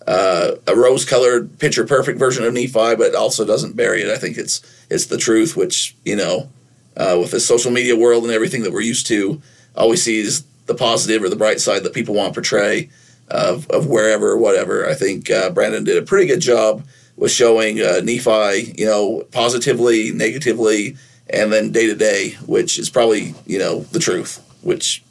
uh, 0.06 0.52
a 0.66 0.74
rose 0.74 1.04
colored, 1.04 1.58
picture 1.58 1.86
perfect 1.86 2.18
version 2.18 2.44
of 2.44 2.54
Nephi, 2.54 2.72
but 2.72 3.00
it 3.00 3.14
also 3.14 3.44
doesn't 3.44 3.76
bury 3.76 4.02
it. 4.02 4.10
I 4.10 4.16
think 4.16 4.38
it's, 4.38 4.62
it's 4.88 5.06
the 5.06 5.18
truth, 5.18 5.56
which, 5.56 5.94
you 6.04 6.16
know, 6.16 6.48
uh, 6.96 7.16
with 7.20 7.30
the 7.32 7.40
social 7.40 7.70
media 7.70 7.96
world 7.96 8.24
and 8.24 8.32
everything 8.32 8.62
that 8.62 8.72
we're 8.72 8.80
used 8.80 9.06
to, 9.08 9.40
always 9.76 10.02
sees 10.02 10.42
the 10.70 10.74
positive 10.76 11.22
or 11.22 11.28
the 11.28 11.36
bright 11.44 11.60
side 11.60 11.82
that 11.82 11.92
people 11.92 12.14
want 12.14 12.32
to 12.32 12.38
portray 12.40 12.88
of, 13.28 13.68
of 13.70 13.86
wherever 13.86 14.28
or 14.30 14.38
whatever. 14.38 14.88
I 14.88 14.94
think 14.94 15.30
uh, 15.30 15.50
Brandon 15.50 15.82
did 15.84 15.96
a 15.98 16.02
pretty 16.06 16.26
good 16.26 16.40
job 16.40 16.84
with 17.16 17.32
showing 17.32 17.80
uh, 17.80 18.00
Nephi, 18.04 18.74
you 18.78 18.86
know, 18.86 19.24
positively, 19.32 20.10
negatively, 20.12 20.96
and 21.28 21.52
then 21.52 21.70
day 21.72 21.86
to 21.86 21.94
day, 21.94 22.30
which 22.46 22.78
is 22.78 22.88
probably, 22.88 23.34
you 23.46 23.58
know, 23.58 23.80
the 23.92 23.98
truth, 23.98 24.40
which 24.62 25.02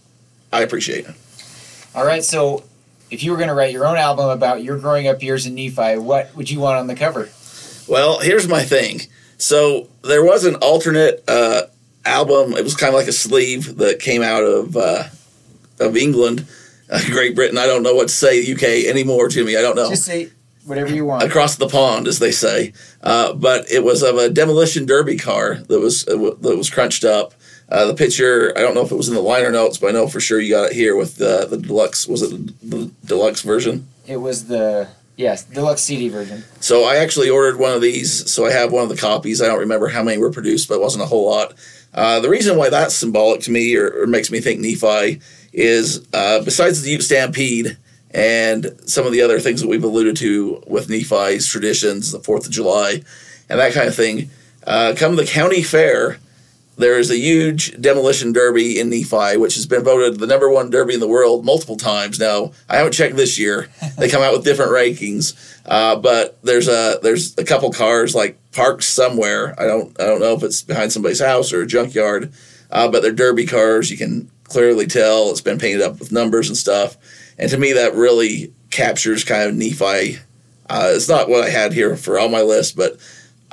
I 0.51 0.61
appreciate. 0.61 1.05
all 1.93 2.05
right 2.05 2.23
so 2.23 2.63
if 3.11 3.23
you 3.23 3.31
were 3.31 3.37
going 3.37 3.49
to 3.49 3.55
write 3.55 3.73
your 3.73 3.85
own 3.85 3.97
album 3.97 4.29
about 4.29 4.63
your 4.63 4.77
growing 4.77 5.07
up 5.07 5.21
years 5.23 5.45
in 5.45 5.55
nephi 5.55 5.97
what 5.97 6.35
would 6.35 6.49
you 6.49 6.59
want 6.59 6.77
on 6.77 6.87
the 6.87 6.95
cover 6.95 7.29
Well, 7.87 8.19
here's 8.19 8.47
my 8.47 8.63
thing. 8.63 9.01
So 9.37 9.87
there 10.03 10.23
was 10.23 10.45
an 10.45 10.55
alternate 10.55 11.23
uh, 11.27 11.63
album. 12.05 12.53
It 12.53 12.63
was 12.63 12.75
kind 12.75 12.93
of 12.93 12.99
like 12.99 13.07
a 13.07 13.11
sleeve 13.25 13.77
that 13.77 13.99
came 13.99 14.21
out 14.21 14.43
of 14.43 14.75
uh, 14.77 15.03
of 15.79 15.97
England, 15.97 16.45
uh, 16.89 16.99
Great 17.07 17.35
Britain. 17.35 17.57
I 17.57 17.65
don't 17.65 17.83
know 17.83 17.95
what 17.95 18.07
to 18.09 18.13
say 18.13 18.51
UK 18.51 18.87
anymore, 18.87 19.27
Jimmy. 19.27 19.57
I 19.57 19.61
don't 19.61 19.75
know. 19.75 19.89
Just 19.89 20.05
say 20.05 20.29
whatever 20.65 20.93
you 20.93 21.05
want. 21.05 21.23
Across 21.23 21.55
the 21.57 21.67
pond, 21.67 22.07
as 22.07 22.19
they 22.19 22.31
say. 22.31 22.73
Uh, 23.01 23.33
but 23.33 23.69
it 23.71 23.83
was 23.83 24.03
of 24.03 24.17
a 24.17 24.29
demolition 24.29 24.85
derby 24.85 25.17
car 25.17 25.55
that 25.55 25.79
was 25.79 26.07
uh, 26.07 26.15
that 26.41 26.57
was 26.57 26.69
crunched 26.69 27.03
up. 27.03 27.33
Uh, 27.67 27.85
the 27.85 27.93
picture, 27.93 28.51
I 28.57 28.61
don't 28.61 28.73
know 28.73 28.83
if 28.83 28.91
it 28.91 28.95
was 28.95 29.09
in 29.09 29.13
the 29.13 29.21
liner 29.21 29.51
notes, 29.51 29.77
but 29.77 29.87
I 29.87 29.91
know 29.91 30.07
for 30.07 30.19
sure 30.19 30.39
you 30.39 30.55
got 30.55 30.71
it 30.71 30.73
here 30.73 30.95
with 30.95 31.17
the 31.17 31.45
the 31.49 31.57
deluxe. 31.57 32.07
Was 32.07 32.21
it 32.21 32.29
the 32.67 32.91
deluxe 33.05 33.41
version? 33.41 33.87
It 34.07 34.17
was 34.17 34.47
the 34.47 34.89
yes 35.17 35.43
deluxe 35.43 35.83
CD 35.83 36.09
version. 36.09 36.43
So 36.61 36.85
I 36.85 36.95
actually 36.97 37.29
ordered 37.29 37.59
one 37.59 37.73
of 37.73 37.81
these. 37.81 38.31
So 38.31 38.45
I 38.45 38.51
have 38.51 38.71
one 38.71 38.83
of 38.83 38.89
the 38.89 38.97
copies. 38.97 39.41
I 39.41 39.47
don't 39.47 39.59
remember 39.59 39.87
how 39.87 40.03
many 40.03 40.17
were 40.17 40.31
produced, 40.31 40.67
but 40.67 40.75
it 40.75 40.81
wasn't 40.81 41.03
a 41.03 41.07
whole 41.07 41.29
lot. 41.29 41.53
Uh, 41.93 42.19
the 42.19 42.29
reason 42.29 42.55
why 42.57 42.69
that's 42.69 42.95
symbolic 42.95 43.41
to 43.41 43.51
me, 43.51 43.75
or, 43.75 44.03
or 44.03 44.07
makes 44.07 44.29
me 44.29 44.39
think 44.39 44.59
Nephi, 44.59 45.19
is 45.53 46.07
uh, 46.13 46.43
besides 46.43 46.81
the 46.81 46.91
Ute 46.91 47.03
Stampede 47.03 47.77
and 48.11 48.75
some 48.85 49.05
of 49.05 49.11
the 49.11 49.21
other 49.21 49.39
things 49.39 49.61
that 49.61 49.67
we've 49.67 49.83
alluded 49.83 50.15
to 50.17 50.63
with 50.67 50.89
Nephi's 50.89 51.47
traditions, 51.47 52.11
the 52.11 52.19
Fourth 52.19 52.45
of 52.45 52.51
July, 52.51 53.03
and 53.49 53.59
that 53.59 53.73
kind 53.73 53.87
of 53.87 53.95
thing. 53.95 54.29
Uh, 54.65 54.93
come 54.97 55.15
the 55.15 55.25
county 55.25 55.63
fair, 55.63 56.17
there 56.79 56.97
is 56.97 57.11
a 57.11 57.17
huge 57.17 57.79
demolition 57.79 58.31
derby 58.31 58.79
in 58.79 58.89
Nephi, 58.89 59.37
which 59.37 59.55
has 59.55 59.65
been 59.65 59.83
voted 59.83 60.19
the 60.19 60.25
number 60.25 60.49
one 60.49 60.69
derby 60.69 60.93
in 60.93 61.01
the 61.01 61.07
world 61.07 61.43
multiple 61.43 61.75
times. 61.75 62.19
Now, 62.19 62.53
I 62.69 62.77
haven't 62.77 62.93
checked 62.93 63.17
this 63.17 63.37
year; 63.37 63.67
they 63.97 64.09
come 64.09 64.23
out 64.23 64.33
with 64.33 64.45
different 64.45 64.71
rankings. 64.71 65.35
Uh, 65.65 65.97
but 65.97 66.39
there's 66.41 66.67
a 66.67 66.99
there's 67.03 67.37
a 67.37 67.43
couple 67.43 67.71
cars 67.71 68.15
like 68.15 68.39
parked 68.53 68.83
somewhere. 68.83 69.53
I 69.59 69.67
don't 69.67 69.99
I 69.99 70.05
don't 70.05 70.21
know 70.21 70.33
if 70.33 70.41
it's 70.41 70.61
behind 70.61 70.91
somebody's 70.91 71.19
house 71.19 71.51
or 71.51 71.61
a 71.61 71.67
junkyard, 71.67 72.31
uh, 72.71 72.89
but 72.89 73.01
they're 73.01 73.11
derby 73.11 73.45
cars. 73.45 73.91
You 73.91 73.97
can 73.97 74.31
clearly 74.49 74.87
tell 74.87 75.29
it's 75.29 75.41
been 75.41 75.59
painted 75.59 75.81
up 75.81 75.99
with 75.99 76.11
numbers 76.11 76.49
and 76.49 76.57
stuff. 76.57 76.97
And 77.37 77.49
to 77.51 77.57
me, 77.57 77.73
that 77.73 77.95
really 77.95 78.53
captures 78.69 79.23
kind 79.23 79.49
of 79.49 79.55
Nephi. 79.55 80.19
Uh, 80.69 80.91
it's 80.93 81.09
not 81.09 81.29
what 81.29 81.43
I 81.43 81.49
had 81.49 81.73
here 81.73 81.95
for 81.95 82.19
all 82.19 82.29
my 82.29 82.41
list, 82.41 82.75
but 82.75 82.97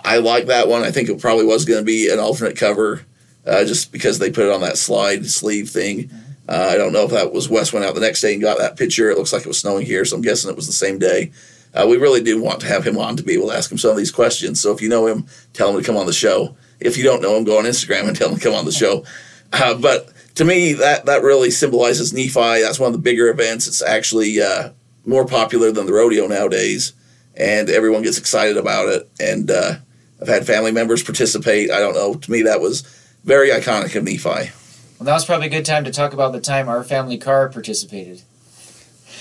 I 0.04 0.18
like 0.18 0.46
that 0.46 0.68
one. 0.68 0.82
I 0.82 0.90
think 0.90 1.08
it 1.08 1.20
probably 1.20 1.46
was 1.46 1.64
going 1.64 1.80
to 1.80 1.84
be 1.84 2.10
an 2.10 2.18
alternate 2.18 2.56
cover 2.56 3.02
uh, 3.46 3.64
just 3.64 3.92
because 3.92 4.18
they 4.18 4.30
put 4.30 4.46
it 4.46 4.52
on 4.52 4.60
that 4.62 4.76
slide 4.76 5.26
sleeve 5.26 5.70
thing. 5.70 6.10
Uh, 6.48 6.68
I 6.70 6.76
don't 6.76 6.92
know 6.92 7.04
if 7.04 7.10
that 7.10 7.32
was 7.32 7.48
Wes 7.48 7.72
went 7.72 7.84
out 7.84 7.94
the 7.94 8.00
next 8.00 8.20
day 8.20 8.32
and 8.32 8.42
got 8.42 8.58
that 8.58 8.76
picture. 8.76 9.10
It 9.10 9.18
looks 9.18 9.32
like 9.32 9.42
it 9.42 9.48
was 9.48 9.60
snowing 9.60 9.86
here, 9.86 10.04
so 10.04 10.16
I'm 10.16 10.22
guessing 10.22 10.50
it 10.50 10.56
was 10.56 10.66
the 10.66 10.72
same 10.72 10.98
day. 10.98 11.32
Uh, 11.74 11.86
we 11.88 11.96
really 11.96 12.22
do 12.22 12.40
want 12.40 12.60
to 12.60 12.66
have 12.66 12.86
him 12.86 12.98
on 12.98 13.16
to 13.16 13.22
be 13.22 13.34
able 13.34 13.48
to 13.48 13.56
ask 13.56 13.70
him 13.70 13.78
some 13.78 13.90
of 13.90 13.96
these 13.96 14.12
questions. 14.12 14.60
So 14.60 14.72
if 14.72 14.80
you 14.80 14.88
know 14.88 15.06
him, 15.06 15.26
tell 15.52 15.70
him 15.70 15.80
to 15.80 15.86
come 15.86 15.96
on 15.96 16.06
the 16.06 16.12
show. 16.12 16.56
If 16.80 16.96
you 16.96 17.04
don't 17.04 17.20
know 17.20 17.36
him, 17.36 17.44
go 17.44 17.58
on 17.58 17.64
Instagram 17.64 18.08
and 18.08 18.16
tell 18.16 18.30
him 18.30 18.36
to 18.36 18.42
come 18.42 18.54
on 18.54 18.64
the 18.64 18.72
show. 18.72 19.04
Uh, 19.52 19.74
but 19.74 20.12
to 20.36 20.44
me, 20.44 20.74
that 20.74 21.06
that 21.06 21.22
really 21.22 21.50
symbolizes 21.50 22.12
Nephi. 22.12 22.62
That's 22.62 22.78
one 22.78 22.88
of 22.88 22.92
the 22.92 23.02
bigger 23.02 23.28
events. 23.28 23.66
It's 23.66 23.82
actually 23.82 24.40
uh, 24.40 24.70
more 25.04 25.26
popular 25.26 25.72
than 25.72 25.86
the 25.86 25.92
rodeo 25.92 26.26
nowadays, 26.26 26.92
and 27.34 27.68
everyone 27.68 28.02
gets 28.02 28.18
excited 28.18 28.56
about 28.56 28.88
it. 28.88 29.10
And 29.20 29.50
uh, 29.50 29.74
I've 30.20 30.28
had 30.28 30.46
family 30.46 30.72
members 30.72 31.02
participate. 31.02 31.70
I 31.70 31.80
don't 31.80 31.94
know. 31.94 32.14
To 32.14 32.30
me, 32.30 32.42
that 32.42 32.60
was 32.60 32.82
very 33.24 33.50
iconic 33.50 33.94
of 33.96 34.04
Nephi. 34.04 34.52
Well, 34.98 35.04
that 35.04 35.12
was 35.12 35.24
probably 35.26 35.48
a 35.48 35.50
good 35.50 35.66
time 35.66 35.84
to 35.84 35.90
talk 35.90 36.12
about 36.14 36.32
the 36.32 36.40
time 36.40 36.68
our 36.68 36.82
family 36.82 37.18
car 37.18 37.48
participated. 37.48 38.22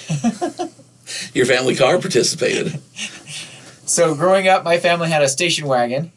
Your 1.33 1.45
family 1.45 1.75
car 1.75 1.99
participated. 1.99 2.81
so 3.85 4.15
growing 4.15 4.47
up, 4.47 4.63
my 4.63 4.79
family 4.79 5.09
had 5.09 5.21
a 5.21 5.27
station 5.27 5.67
wagon, 5.67 6.11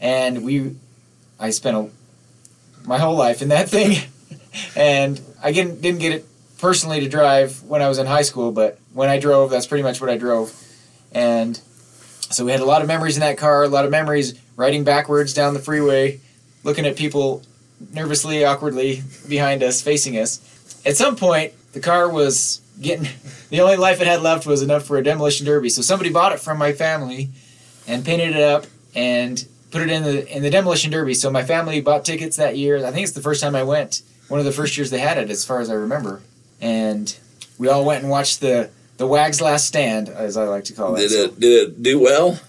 and 0.00 0.44
we, 0.44 0.76
I 1.38 1.50
spent 1.50 1.76
a, 1.76 1.90
my 2.86 2.98
whole 2.98 3.14
life 3.16 3.42
in 3.42 3.48
that 3.48 3.68
thing, 3.68 4.08
and 4.76 5.20
I 5.42 5.52
didn't 5.52 5.80
didn't 5.80 6.00
get 6.00 6.12
it 6.12 6.26
personally 6.58 7.00
to 7.00 7.08
drive 7.08 7.62
when 7.62 7.82
I 7.82 7.88
was 7.88 7.98
in 7.98 8.06
high 8.06 8.22
school, 8.22 8.52
but 8.52 8.78
when 8.92 9.08
I 9.08 9.18
drove, 9.18 9.50
that's 9.50 9.66
pretty 9.66 9.82
much 9.82 10.00
what 10.00 10.10
I 10.10 10.16
drove, 10.16 10.54
and 11.12 11.60
so 12.30 12.44
we 12.44 12.50
had 12.50 12.60
a 12.60 12.64
lot 12.64 12.82
of 12.82 12.88
memories 12.88 13.16
in 13.16 13.20
that 13.20 13.38
car, 13.38 13.62
a 13.62 13.68
lot 13.68 13.84
of 13.84 13.90
memories 13.90 14.40
riding 14.56 14.84
backwards 14.84 15.32
down 15.32 15.54
the 15.54 15.60
freeway, 15.60 16.20
looking 16.64 16.86
at 16.86 16.96
people 16.96 17.42
nervously, 17.92 18.44
awkwardly 18.44 19.02
behind 19.28 19.62
us, 19.62 19.82
facing 19.82 20.18
us. 20.18 20.40
At 20.84 20.96
some 20.96 21.16
point, 21.16 21.52
the 21.72 21.80
car 21.80 22.10
was 22.10 22.60
getting 22.80 23.08
the 23.50 23.60
only 23.60 23.76
life 23.76 24.00
it 24.00 24.06
had 24.06 24.22
left 24.22 24.46
was 24.46 24.62
enough 24.62 24.84
for 24.84 24.96
a 24.96 25.04
demolition 25.04 25.46
derby. 25.46 25.68
So 25.68 25.82
somebody 25.82 26.10
bought 26.10 26.32
it 26.32 26.40
from 26.40 26.58
my 26.58 26.72
family 26.72 27.30
and 27.86 28.04
painted 28.04 28.34
it 28.34 28.42
up 28.42 28.66
and 28.94 29.46
put 29.70 29.82
it 29.82 29.90
in 29.90 30.02
the 30.02 30.26
in 30.34 30.42
the 30.42 30.50
demolition 30.50 30.90
derby. 30.90 31.14
So 31.14 31.30
my 31.30 31.44
family 31.44 31.80
bought 31.80 32.04
tickets 32.04 32.36
that 32.36 32.56
year. 32.56 32.84
I 32.84 32.90
think 32.90 33.04
it's 33.04 33.12
the 33.12 33.20
first 33.20 33.40
time 33.40 33.54
I 33.54 33.62
went. 33.62 34.02
One 34.28 34.40
of 34.40 34.46
the 34.46 34.52
first 34.52 34.76
years 34.76 34.90
they 34.90 34.98
had 34.98 35.18
it, 35.18 35.30
as 35.30 35.44
far 35.44 35.60
as 35.60 35.70
I 35.70 35.74
remember. 35.74 36.22
And 36.60 37.16
we 37.58 37.68
all 37.68 37.84
went 37.84 38.02
and 38.02 38.10
watched 38.10 38.40
the 38.40 38.70
the 38.96 39.06
Wag's 39.06 39.40
Last 39.40 39.66
Stand, 39.66 40.08
as 40.08 40.36
I 40.36 40.44
like 40.44 40.64
to 40.64 40.72
call 40.72 40.96
it. 40.96 41.08
Did 41.08 41.12
it 41.12 41.40
did 41.40 41.68
it 41.68 41.82
do 41.82 42.00
well? 42.00 42.40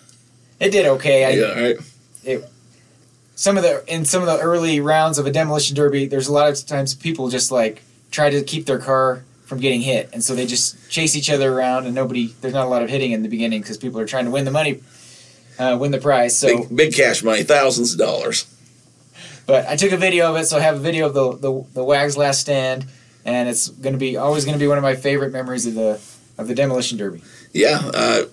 It 0.59 0.71
did 0.71 0.85
okay. 0.85 1.25
I, 1.25 1.29
yeah, 1.31 1.45
all 1.45 1.61
right. 1.61 1.77
It, 2.23 2.49
some 3.35 3.57
of 3.57 3.63
the 3.63 3.83
in 3.93 4.05
some 4.05 4.21
of 4.21 4.27
the 4.27 4.39
early 4.39 4.79
rounds 4.79 5.19
of 5.19 5.27
a 5.27 5.31
demolition 5.31 5.75
derby, 5.75 6.07
there's 6.07 6.27
a 6.27 6.33
lot 6.33 6.49
of 6.49 6.65
times 6.65 6.95
people 6.95 7.29
just 7.29 7.51
like 7.51 7.83
try 8.09 8.29
to 8.29 8.41
keep 8.43 8.65
their 8.65 8.79
car 8.79 9.23
from 9.45 9.59
getting 9.59 9.81
hit, 9.81 10.09
and 10.11 10.23
so 10.23 10.35
they 10.35 10.45
just 10.45 10.89
chase 10.89 11.15
each 11.15 11.29
other 11.29 11.53
around, 11.53 11.85
and 11.85 11.93
nobody. 11.93 12.33
There's 12.41 12.53
not 12.53 12.65
a 12.65 12.69
lot 12.69 12.81
of 12.81 12.89
hitting 12.89 13.11
in 13.11 13.23
the 13.23 13.29
beginning 13.29 13.61
because 13.61 13.77
people 13.77 13.99
are 13.99 14.07
trying 14.07 14.25
to 14.25 14.31
win 14.31 14.45
the 14.45 14.51
money, 14.51 14.81
uh, 15.59 15.77
win 15.79 15.91
the 15.91 15.99
prize. 15.99 16.37
So 16.37 16.63
big, 16.63 16.75
big 16.75 16.93
cash 16.95 17.23
money, 17.23 17.43
thousands 17.43 17.93
of 17.93 17.99
dollars. 17.99 18.45
But 19.47 19.65
I 19.65 19.77
took 19.77 19.93
a 19.93 19.97
video 19.97 20.29
of 20.29 20.35
it, 20.35 20.45
so 20.45 20.57
I 20.57 20.61
have 20.61 20.75
a 20.75 20.79
video 20.79 21.07
of 21.07 21.13
the 21.13 21.31
the, 21.31 21.65
the 21.73 21.83
Wag's 21.83 22.17
Last 22.17 22.41
Stand, 22.41 22.85
and 23.25 23.49
it's 23.49 23.69
to 23.69 23.97
be 23.97 24.17
always 24.17 24.45
going 24.45 24.53
to 24.53 24.59
be 24.59 24.67
one 24.67 24.77
of 24.77 24.83
my 24.83 24.95
favorite 24.95 25.31
memories 25.31 25.65
of 25.65 25.73
the 25.73 25.99
of 26.37 26.47
the 26.47 26.53
demolition 26.53 26.97
derby. 26.97 27.21
Yeah, 27.53 27.79
uh, 27.93 28.23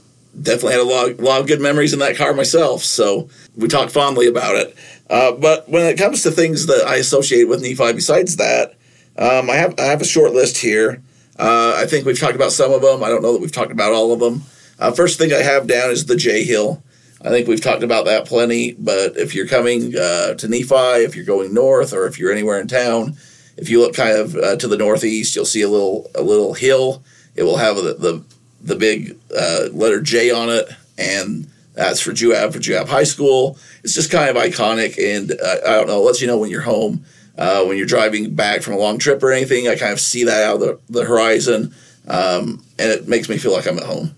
definitely 0.41 0.73
had 0.73 0.81
a 0.81 0.85
lot, 0.85 1.21
lot 1.21 1.41
of 1.41 1.47
good 1.47 1.61
memories 1.61 1.93
in 1.93 2.01
that 2.01 2.17
car 2.17 2.35
myself. 2.35 2.83
So 2.83 3.29
we 3.57 3.69
talked 3.69 3.93
fondly 3.93 4.27
about 4.27 4.57
it. 4.57 4.77
Uh, 5.09 5.33
but 5.33 5.69
when 5.69 5.87
it 5.87 5.97
comes 5.97 6.23
to 6.25 6.31
things 6.31 6.67
that 6.67 6.85
I 6.87 6.97
associate 6.97 7.45
with 7.45 7.63
Nephi, 7.63 7.93
besides 7.93 8.37
that, 8.37 8.75
um, 9.17 9.49
I 9.49 9.55
have 9.55 9.79
I 9.79 9.85
have 9.85 10.01
a 10.01 10.07
short 10.07 10.33
list 10.33 10.59
here. 10.59 11.03
Uh, 11.39 11.75
I 11.77 11.87
think 11.87 12.07
we've 12.07 12.19
talked 12.19 12.37
about 12.37 12.53
some 12.53 12.73
of 12.73 12.83
them. 12.83 13.03
I 13.05 13.09
don't 13.09 13.23
know 13.23 13.33
that 13.33 13.41
we've 13.41 13.53
talked 13.53 13.73
about 13.73 13.93
all 13.93 14.13
of 14.13 14.21
them. 14.21 14.43
Uh, 14.79 14.91
first 14.91 15.19
thing 15.19 15.33
I 15.33 15.43
have 15.43 15.67
down 15.67 15.91
is 15.91 16.07
the 16.07 16.17
J 16.17 16.45
Hill. 16.45 16.83
I 17.25 17.31
think 17.31 17.49
we've 17.49 17.61
talked 17.61 17.83
about 17.83 18.05
that 18.05 18.27
plenty. 18.27 18.73
But 18.73 19.17
if 19.17 19.35
you're 19.35 19.49
coming 19.49 19.97
uh, 19.97 20.35
to 20.35 20.47
Nephi, 20.47 21.05
if 21.05 21.17
you're 21.17 21.25
going 21.25 21.55
north, 21.55 21.93
or 21.93 22.07
if 22.07 22.19
you're 22.19 22.31
anywhere 22.31 22.61
in 22.61 22.69
town, 22.69 23.17
if 23.57 23.69
you 23.71 23.81
look 23.81 23.95
kind 23.95 24.17
of 24.17 24.37
uh, 24.37 24.57
to 24.57 24.69
the 24.69 24.77
northeast, 24.77 25.35
you'll 25.35 25.45
see 25.45 25.63
a 25.63 25.69
little 25.69 26.11
a 26.15 26.23
little 26.23 26.55
hill. 26.55 27.03
It 27.35 27.45
will 27.45 27.57
have 27.57 27.77
the 27.77 27.95
the, 27.95 28.25
the 28.61 28.77
big 28.77 29.19
uh, 29.37 29.69
letter 29.73 30.03
J 30.03 30.31
on 30.31 30.51
it, 30.51 30.69
and 30.99 31.51
that's 31.73 32.01
for 32.01 32.13
Juab 32.13 32.53
for 32.53 32.59
Juab 32.59 32.89
High 32.89 33.05
School. 33.05 33.59
It's 33.83 33.95
just 33.95 34.11
kind 34.11 34.29
of 34.29 34.37
iconic, 34.37 34.99
and 34.99 35.33
uh, 35.33 35.57
I 35.67 35.73
don't 35.73 35.87
know, 35.87 36.01
it 36.01 36.07
lets 36.07 36.21
you 36.21 36.27
know 36.27 36.39
when 36.39 36.51
you're 36.51 36.63
home. 36.63 37.05
Uh, 37.37 37.65
when 37.65 37.77
you're 37.77 37.87
driving 37.87 38.33
back 38.33 38.63
from 38.63 38.75
a 38.75 38.79
long 38.79 38.97
trip 38.97 39.21
or 39.21 39.33
anything, 39.33 39.67
I 39.67 39.75
kind 39.75 39.93
of 39.93 39.99
see 39.99 40.23
that 40.23 40.45
out 40.45 40.55
of 40.55 40.61
the, 40.61 40.81
the 40.89 41.05
horizon, 41.05 41.75
um, 42.07 42.65
and 42.79 42.93
it 42.93 43.09
makes 43.09 43.29
me 43.29 43.39
feel 43.39 43.53
like 43.53 43.67
I'm 43.67 43.79
at 43.79 43.85
home. 43.85 44.15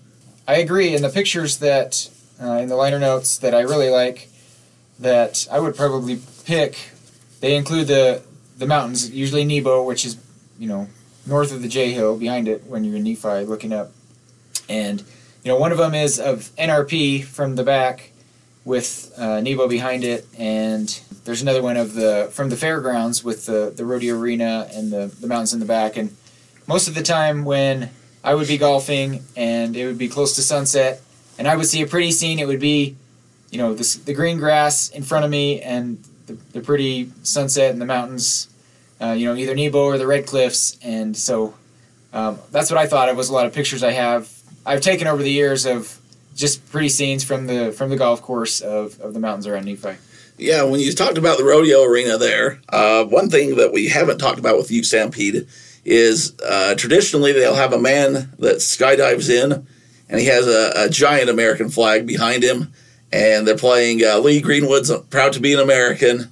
I 0.47 0.57
agree. 0.57 0.93
And 0.93 1.03
the 1.03 1.09
pictures 1.09 1.57
that 1.57 2.09
uh, 2.41 2.53
in 2.53 2.69
the 2.69 2.75
liner 2.75 2.99
notes 2.99 3.37
that 3.37 3.53
I 3.53 3.61
really 3.61 3.89
like, 3.89 4.29
that 4.99 5.47
I 5.51 5.59
would 5.59 5.75
probably 5.75 6.19
pick, 6.45 6.77
they 7.39 7.55
include 7.55 7.87
the 7.87 8.21
the 8.57 8.65
mountains, 8.65 9.11
usually 9.11 9.45
Nebo, 9.45 9.83
which 9.83 10.05
is 10.05 10.17
you 10.57 10.67
know 10.67 10.87
north 11.25 11.51
of 11.51 11.61
the 11.61 11.67
J 11.67 11.91
Hill, 11.91 12.17
behind 12.17 12.47
it 12.47 12.63
when 12.65 12.83
you're 12.83 12.95
in 12.95 13.03
Nephi 13.03 13.45
looking 13.45 13.73
up, 13.73 13.91
and 14.67 15.01
you 15.43 15.51
know 15.51 15.57
one 15.57 15.71
of 15.71 15.77
them 15.77 15.93
is 15.93 16.19
of 16.19 16.51
NRP 16.57 17.23
from 17.25 17.55
the 17.55 17.63
back 17.63 18.11
with 18.65 19.13
uh, 19.17 19.39
Nebo 19.39 19.67
behind 19.67 20.03
it, 20.03 20.27
and 20.37 20.99
there's 21.23 21.41
another 21.41 21.61
one 21.61 21.77
of 21.77 21.93
the 21.93 22.29
from 22.31 22.49
the 22.49 22.57
fairgrounds 22.57 23.23
with 23.23 23.45
the 23.45 23.71
the 23.75 23.85
rodeo 23.85 24.17
arena 24.17 24.67
and 24.73 24.91
the 24.91 25.07
the 25.19 25.27
mountains 25.27 25.53
in 25.53 25.59
the 25.59 25.65
back. 25.65 25.97
And 25.97 26.15
most 26.67 26.87
of 26.87 26.95
the 26.95 27.03
time 27.03 27.45
when 27.45 27.89
I 28.23 28.33
would 28.33 28.47
be 28.47 28.57
golfing 28.57 29.23
and 29.35 29.75
it 29.75 29.85
would 29.85 29.97
be 29.97 30.09
close 30.09 30.35
to 30.35 30.41
sunset, 30.41 31.01
and 31.37 31.47
I 31.47 31.55
would 31.55 31.65
see 31.65 31.81
a 31.81 31.87
pretty 31.87 32.11
scene, 32.11 32.39
it 32.39 32.47
would 32.47 32.59
be, 32.59 32.95
you 33.51 33.57
know, 33.57 33.73
the 33.73 33.99
the 34.05 34.13
green 34.13 34.37
grass 34.37 34.89
in 34.89 35.03
front 35.03 35.25
of 35.25 35.31
me 35.31 35.61
and 35.61 36.03
the, 36.25 36.33
the 36.53 36.61
pretty 36.61 37.11
sunset 37.23 37.71
and 37.71 37.81
the 37.81 37.85
mountains, 37.85 38.47
uh, 39.01 39.11
you 39.11 39.25
know, 39.25 39.35
either 39.35 39.55
Nebo 39.55 39.79
or 39.79 39.97
the 39.97 40.07
Red 40.07 40.25
Cliffs, 40.25 40.77
and 40.81 41.15
so. 41.15 41.53
Um, 42.13 42.39
that's 42.51 42.71
what 42.71 42.79
I 42.79 42.87
thought. 42.87 43.09
It 43.09 43.17
was 43.17 43.29
a 43.29 43.33
lot 43.33 43.45
of 43.45 43.53
pictures 43.53 43.83
I 43.83 43.91
have. 43.91 44.31
I've 44.65 44.81
taken 44.81 45.07
over 45.07 45.21
the 45.21 45.29
years 45.29 45.65
of 45.65 45.99
just 46.37 46.69
pretty 46.71 46.89
scenes 46.89 47.23
from 47.23 47.47
the 47.47 47.71
from 47.71 47.89
the 47.89 47.97
golf 47.97 48.21
course 48.21 48.61
of, 48.61 48.99
of 49.01 49.13
the 49.13 49.19
mountains 49.19 49.47
around 49.47 49.65
Nephi. 49.65 49.97
Yeah, 50.37 50.63
when 50.63 50.79
you 50.79 50.91
talked 50.93 51.17
about 51.17 51.37
the 51.37 51.43
rodeo 51.43 51.83
arena 51.83 52.17
there, 52.17 52.61
uh, 52.69 53.03
one 53.05 53.29
thing 53.29 53.55
that 53.55 53.73
we 53.73 53.87
haven't 53.87 54.19
talked 54.19 54.37
about 54.37 54.55
with 54.55 54.69
Ute 54.69 54.85
Stampede 54.85 55.47
is 55.83 56.39
uh, 56.41 56.75
traditionally 56.75 57.31
they'll 57.31 57.55
have 57.55 57.73
a 57.73 57.79
man 57.79 58.31
that 58.37 58.57
skydives 58.57 59.29
in, 59.29 59.65
and 60.09 60.19
he 60.19 60.27
has 60.27 60.47
a, 60.47 60.71
a 60.75 60.89
giant 60.89 61.29
American 61.29 61.69
flag 61.69 62.05
behind 62.05 62.43
him, 62.43 62.73
and 63.11 63.47
they're 63.47 63.57
playing 63.57 64.03
uh, 64.03 64.19
Lee 64.19 64.41
Greenwood's 64.41 64.91
"Proud 65.09 65.33
to 65.33 65.39
Be 65.39 65.53
an 65.53 65.59
American," 65.59 66.31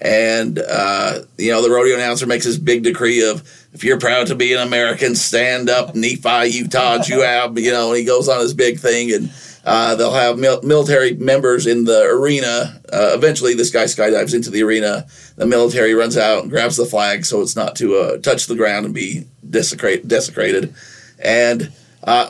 and 0.00 0.58
uh, 0.58 1.20
you 1.38 1.50
know 1.50 1.62
the 1.62 1.70
rodeo 1.70 1.94
announcer 1.94 2.26
makes 2.26 2.44
this 2.44 2.58
big 2.58 2.82
decree 2.82 3.28
of 3.28 3.42
if 3.72 3.84
you're 3.84 3.98
proud 3.98 4.26
to 4.26 4.34
be 4.34 4.52
an 4.52 4.60
American, 4.60 5.14
stand 5.14 5.70
up, 5.70 5.94
Nephi, 5.94 6.50
Utah, 6.50 6.98
Juab. 6.98 7.58
You 7.60 7.70
know, 7.72 7.90
and 7.90 7.98
he 7.98 8.04
goes 8.04 8.28
on 8.28 8.40
his 8.40 8.54
big 8.54 8.78
thing, 8.78 9.12
and 9.12 9.32
uh, 9.64 9.94
they'll 9.94 10.12
have 10.12 10.38
mil- 10.38 10.62
military 10.62 11.14
members 11.14 11.66
in 11.66 11.84
the 11.84 12.02
arena. 12.02 12.80
Uh, 12.92 13.12
eventually, 13.14 13.54
this 13.54 13.70
guy 13.70 13.84
skydives 13.84 14.34
into 14.34 14.50
the 14.50 14.62
arena. 14.62 15.06
The 15.36 15.46
military 15.46 15.94
runs 15.94 16.16
out 16.16 16.42
and 16.42 16.50
grabs 16.50 16.76
the 16.76 16.84
flag, 16.84 17.24
so 17.24 17.40
it's 17.40 17.56
not 17.56 17.76
to 17.76 17.96
uh, 17.96 18.18
touch 18.18 18.46
the 18.46 18.56
ground 18.56 18.84
and 18.84 18.94
be 18.94 19.26
desecrate- 19.48 20.06
desecrated. 20.06 20.74
And 21.18 21.72
uh, 22.02 22.28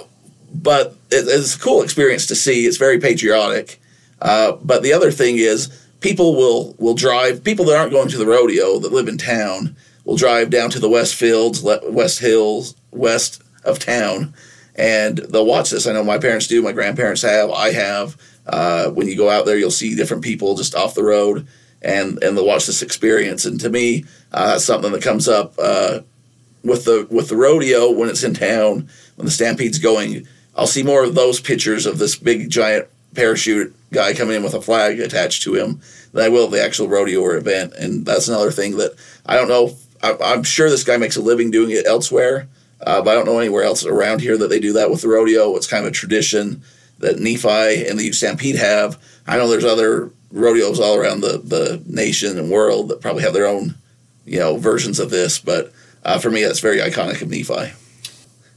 but 0.54 0.96
it, 1.10 1.26
it's 1.28 1.56
a 1.56 1.58
cool 1.58 1.82
experience 1.82 2.26
to 2.26 2.34
see. 2.34 2.66
It's 2.66 2.76
very 2.76 2.98
patriotic. 2.98 3.80
Uh, 4.20 4.52
but 4.62 4.82
the 4.82 4.92
other 4.92 5.10
thing 5.10 5.36
is 5.36 5.68
people 6.00 6.36
will 6.36 6.74
will 6.78 6.94
drive 6.94 7.42
people 7.42 7.64
that 7.64 7.76
aren't 7.76 7.92
going 7.92 8.08
to 8.08 8.18
the 8.18 8.26
rodeo 8.26 8.78
that 8.78 8.92
live 8.92 9.08
in 9.08 9.16
town 9.16 9.74
will 10.04 10.16
drive 10.16 10.50
down 10.50 10.68
to 10.68 10.78
the 10.78 10.88
west 10.88 11.14
fields 11.14 11.62
west 11.62 12.18
hills 12.18 12.74
west 12.90 13.42
of 13.64 13.78
town 13.78 14.34
and 14.74 15.18
they'll 15.18 15.46
watch 15.46 15.70
this 15.70 15.86
i 15.86 15.92
know 15.92 16.04
my 16.04 16.18
parents 16.18 16.46
do 16.46 16.60
my 16.60 16.72
grandparents 16.72 17.22
have 17.22 17.50
i 17.50 17.70
have 17.70 18.16
uh, 18.48 18.90
when 18.90 19.06
you 19.06 19.16
go 19.16 19.30
out 19.30 19.46
there 19.46 19.56
you'll 19.56 19.70
see 19.70 19.94
different 19.94 20.24
people 20.24 20.56
just 20.56 20.74
off 20.74 20.94
the 20.94 21.04
road 21.04 21.46
and 21.80 22.22
and 22.22 22.36
they'll 22.36 22.46
watch 22.46 22.66
this 22.66 22.82
experience 22.82 23.44
and 23.44 23.60
to 23.60 23.70
me 23.70 24.04
uh, 24.32 24.48
that's 24.48 24.64
something 24.64 24.92
that 24.92 25.02
comes 25.02 25.28
up 25.28 25.54
uh, 25.58 26.00
with 26.64 26.84
the 26.84 27.06
with 27.10 27.28
the 27.28 27.36
rodeo 27.36 27.90
when 27.90 28.08
it's 28.08 28.24
in 28.24 28.34
town 28.34 28.88
when 29.16 29.24
the 29.24 29.30
stampede's 29.30 29.78
going 29.78 30.26
i'll 30.56 30.66
see 30.66 30.82
more 30.82 31.04
of 31.04 31.14
those 31.14 31.40
pictures 31.40 31.86
of 31.86 31.98
this 31.98 32.16
big 32.16 32.50
giant 32.50 32.86
parachute 33.14 33.74
guy 33.92 34.14
coming 34.14 34.36
in 34.36 34.42
with 34.42 34.54
a 34.54 34.60
flag 34.60 34.98
attached 34.98 35.42
to 35.42 35.54
him 35.54 35.80
than 36.12 36.24
I 36.24 36.28
will 36.28 36.48
the 36.48 36.62
actual 36.62 36.88
rodeo 36.88 37.20
or 37.20 37.36
event. 37.36 37.74
And 37.74 38.04
that's 38.04 38.28
another 38.28 38.50
thing 38.50 38.76
that 38.78 38.94
I 39.26 39.36
don't 39.36 39.48
know. 39.48 39.76
I, 40.02 40.32
am 40.32 40.42
sure 40.42 40.68
this 40.68 40.84
guy 40.84 40.96
makes 40.96 41.16
a 41.16 41.22
living 41.22 41.50
doing 41.50 41.70
it 41.70 41.86
elsewhere, 41.86 42.48
uh, 42.80 43.02
but 43.02 43.10
I 43.10 43.14
don't 43.14 43.26
know 43.26 43.38
anywhere 43.38 43.62
else 43.62 43.84
around 43.84 44.20
here 44.20 44.36
that 44.36 44.48
they 44.48 44.58
do 44.58 44.72
that 44.72 44.90
with 44.90 45.02
the 45.02 45.08
rodeo. 45.08 45.54
It's 45.56 45.68
kind 45.68 45.84
of 45.84 45.92
a 45.92 45.94
tradition 45.94 46.62
that 46.98 47.20
Nephi 47.20 47.86
and 47.86 47.98
the 47.98 48.10
Stampede 48.12 48.56
have. 48.56 49.00
I 49.26 49.36
know 49.36 49.48
there's 49.48 49.64
other 49.64 50.10
rodeos 50.32 50.80
all 50.80 50.96
around 50.96 51.20
the, 51.20 51.38
the 51.38 51.82
nation 51.86 52.38
and 52.38 52.50
world 52.50 52.88
that 52.88 53.00
probably 53.00 53.22
have 53.22 53.34
their 53.34 53.46
own, 53.46 53.76
you 54.24 54.40
know, 54.40 54.56
versions 54.56 54.98
of 54.98 55.10
this. 55.10 55.38
But 55.38 55.72
uh, 56.04 56.18
for 56.18 56.30
me, 56.30 56.42
that's 56.42 56.60
very 56.60 56.78
iconic 56.78 57.22
of 57.22 57.30
Nephi. 57.30 57.76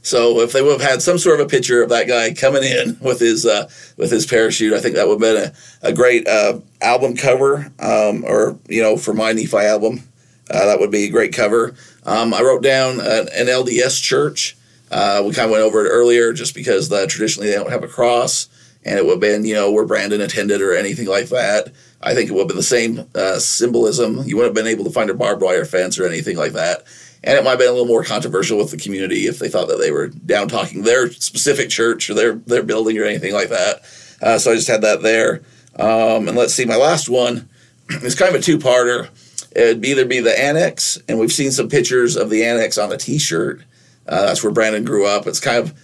So 0.06 0.38
if 0.38 0.52
they 0.52 0.62
would 0.62 0.80
have 0.80 0.88
had 0.88 1.02
some 1.02 1.18
sort 1.18 1.40
of 1.40 1.46
a 1.46 1.50
picture 1.50 1.82
of 1.82 1.88
that 1.88 2.06
guy 2.06 2.32
coming 2.32 2.62
in 2.62 2.96
with 3.00 3.18
his 3.18 3.44
uh, 3.44 3.68
with 3.96 4.12
his 4.12 4.24
parachute, 4.24 4.72
I 4.72 4.78
think 4.78 4.94
that 4.94 5.08
would 5.08 5.20
have 5.20 5.34
been 5.34 5.52
a, 5.82 5.88
a 5.88 5.92
great 5.92 6.28
uh, 6.28 6.60
album 6.80 7.16
cover, 7.16 7.72
um, 7.80 8.24
or 8.24 8.56
you 8.68 8.80
know, 8.80 8.96
for 8.96 9.12
my 9.12 9.32
Nephi 9.32 9.56
album, 9.56 10.04
uh, 10.48 10.64
that 10.64 10.78
would 10.78 10.92
be 10.92 11.06
a 11.06 11.10
great 11.10 11.32
cover. 11.32 11.74
Um, 12.04 12.32
I 12.32 12.42
wrote 12.42 12.62
down 12.62 13.00
an, 13.00 13.48
LDS 13.48 14.00
church. 14.00 14.56
Uh, 14.92 15.24
we 15.26 15.34
kind 15.34 15.46
of 15.46 15.50
went 15.50 15.64
over 15.64 15.84
it 15.84 15.88
earlier, 15.88 16.32
just 16.32 16.54
because 16.54 16.88
the, 16.88 17.08
traditionally 17.08 17.50
they 17.50 17.56
don't 17.56 17.72
have 17.72 17.82
a 17.82 17.88
cross, 17.88 18.48
and 18.84 19.00
it 19.00 19.04
would 19.04 19.14
have 19.14 19.20
been 19.20 19.44
you 19.44 19.54
know 19.54 19.72
where 19.72 19.86
Brandon 19.86 20.20
attended 20.20 20.62
or 20.62 20.72
anything 20.72 21.08
like 21.08 21.30
that. 21.30 21.72
I 22.00 22.14
think 22.14 22.30
it 22.30 22.32
would 22.32 22.42
have 22.42 22.48
been 22.48 22.56
the 22.58 22.62
same 22.62 23.08
uh, 23.16 23.40
symbolism. 23.40 24.22
You 24.24 24.36
wouldn't 24.36 24.56
have 24.56 24.64
been 24.64 24.72
able 24.72 24.84
to 24.84 24.92
find 24.92 25.10
a 25.10 25.14
barbed 25.14 25.42
wire 25.42 25.64
fence 25.64 25.98
or 25.98 26.06
anything 26.06 26.36
like 26.36 26.52
that 26.52 26.84
and 27.26 27.36
it 27.36 27.42
might 27.42 27.50
have 27.50 27.58
been 27.58 27.68
a 27.68 27.72
little 27.72 27.86
more 27.86 28.04
controversial 28.04 28.56
with 28.56 28.70
the 28.70 28.76
community 28.76 29.26
if 29.26 29.40
they 29.40 29.48
thought 29.48 29.66
that 29.66 29.78
they 29.78 29.90
were 29.90 30.06
down 30.06 30.46
talking 30.46 30.82
their 30.82 31.10
specific 31.10 31.68
church 31.68 32.08
or 32.08 32.14
their 32.14 32.34
their 32.34 32.62
building 32.62 32.96
or 32.96 33.04
anything 33.04 33.34
like 33.34 33.48
that. 33.48 33.82
Uh, 34.22 34.38
so 34.38 34.52
I 34.52 34.54
just 34.54 34.68
had 34.68 34.82
that 34.82 35.02
there. 35.02 35.42
Um, 35.78 36.28
and 36.28 36.36
let's 36.36 36.54
see, 36.54 36.64
my 36.64 36.76
last 36.76 37.08
one 37.08 37.48
is 37.90 38.14
kind 38.14 38.34
of 38.34 38.40
a 38.40 38.44
two 38.44 38.58
parter. 38.58 39.08
It'd 39.54 39.84
either 39.84 40.06
be 40.06 40.20
the 40.20 40.38
annex, 40.38 40.98
and 41.08 41.18
we've 41.18 41.32
seen 41.32 41.50
some 41.50 41.68
pictures 41.68 42.16
of 42.16 42.30
the 42.30 42.44
annex 42.44 42.78
on 42.78 42.92
a 42.92 42.96
T-shirt. 42.96 43.62
Uh, 44.06 44.26
that's 44.26 44.44
where 44.44 44.52
Brandon 44.52 44.84
grew 44.84 45.06
up. 45.06 45.26
It's 45.26 45.40
kind 45.40 45.58
of 45.58 45.74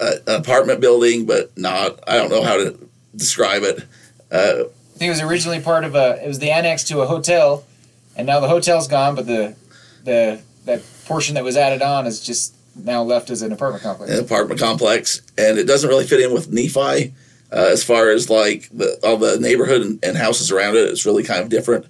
a, 0.00 0.14
an 0.26 0.40
apartment 0.40 0.80
building, 0.80 1.26
but 1.26 1.56
not. 1.56 2.00
I 2.08 2.16
don't 2.16 2.30
know 2.30 2.42
how 2.42 2.56
to 2.56 2.88
describe 3.14 3.62
it. 3.62 3.84
Uh, 4.32 4.64
I 4.64 4.98
think 4.98 5.08
it 5.08 5.10
was 5.10 5.20
originally 5.20 5.60
part 5.60 5.84
of 5.84 5.94
a. 5.94 6.22
It 6.24 6.26
was 6.26 6.40
the 6.40 6.50
annex 6.50 6.84
to 6.84 7.02
a 7.02 7.06
hotel, 7.06 7.64
and 8.16 8.26
now 8.26 8.40
the 8.40 8.48
hotel's 8.48 8.88
gone, 8.88 9.14
but 9.14 9.26
the 9.26 9.54
the 10.04 10.40
that 10.66 10.82
portion 11.06 11.34
that 11.34 11.44
was 11.44 11.56
added 11.56 11.82
on 11.82 12.06
is 12.06 12.20
just 12.20 12.54
now 12.76 13.02
left 13.02 13.30
as 13.30 13.42
an 13.42 13.52
apartment 13.52 13.82
complex. 13.82 14.12
An 14.12 14.22
apartment 14.22 14.60
complex, 14.60 15.22
and 15.38 15.58
it 15.58 15.64
doesn't 15.64 15.88
really 15.88 16.06
fit 16.06 16.20
in 16.20 16.32
with 16.34 16.52
Nephi 16.52 17.14
uh, 17.52 17.68
as 17.70 17.82
far 17.82 18.10
as 18.10 18.28
like 18.28 18.68
the, 18.70 18.98
all 19.02 19.16
the 19.16 19.38
neighborhood 19.40 19.82
and, 19.82 20.04
and, 20.04 20.16
houses 20.16 20.50
around 20.50 20.76
it. 20.76 20.90
It's 20.90 21.06
really 21.06 21.22
kind 21.22 21.40
of 21.40 21.48
different. 21.48 21.86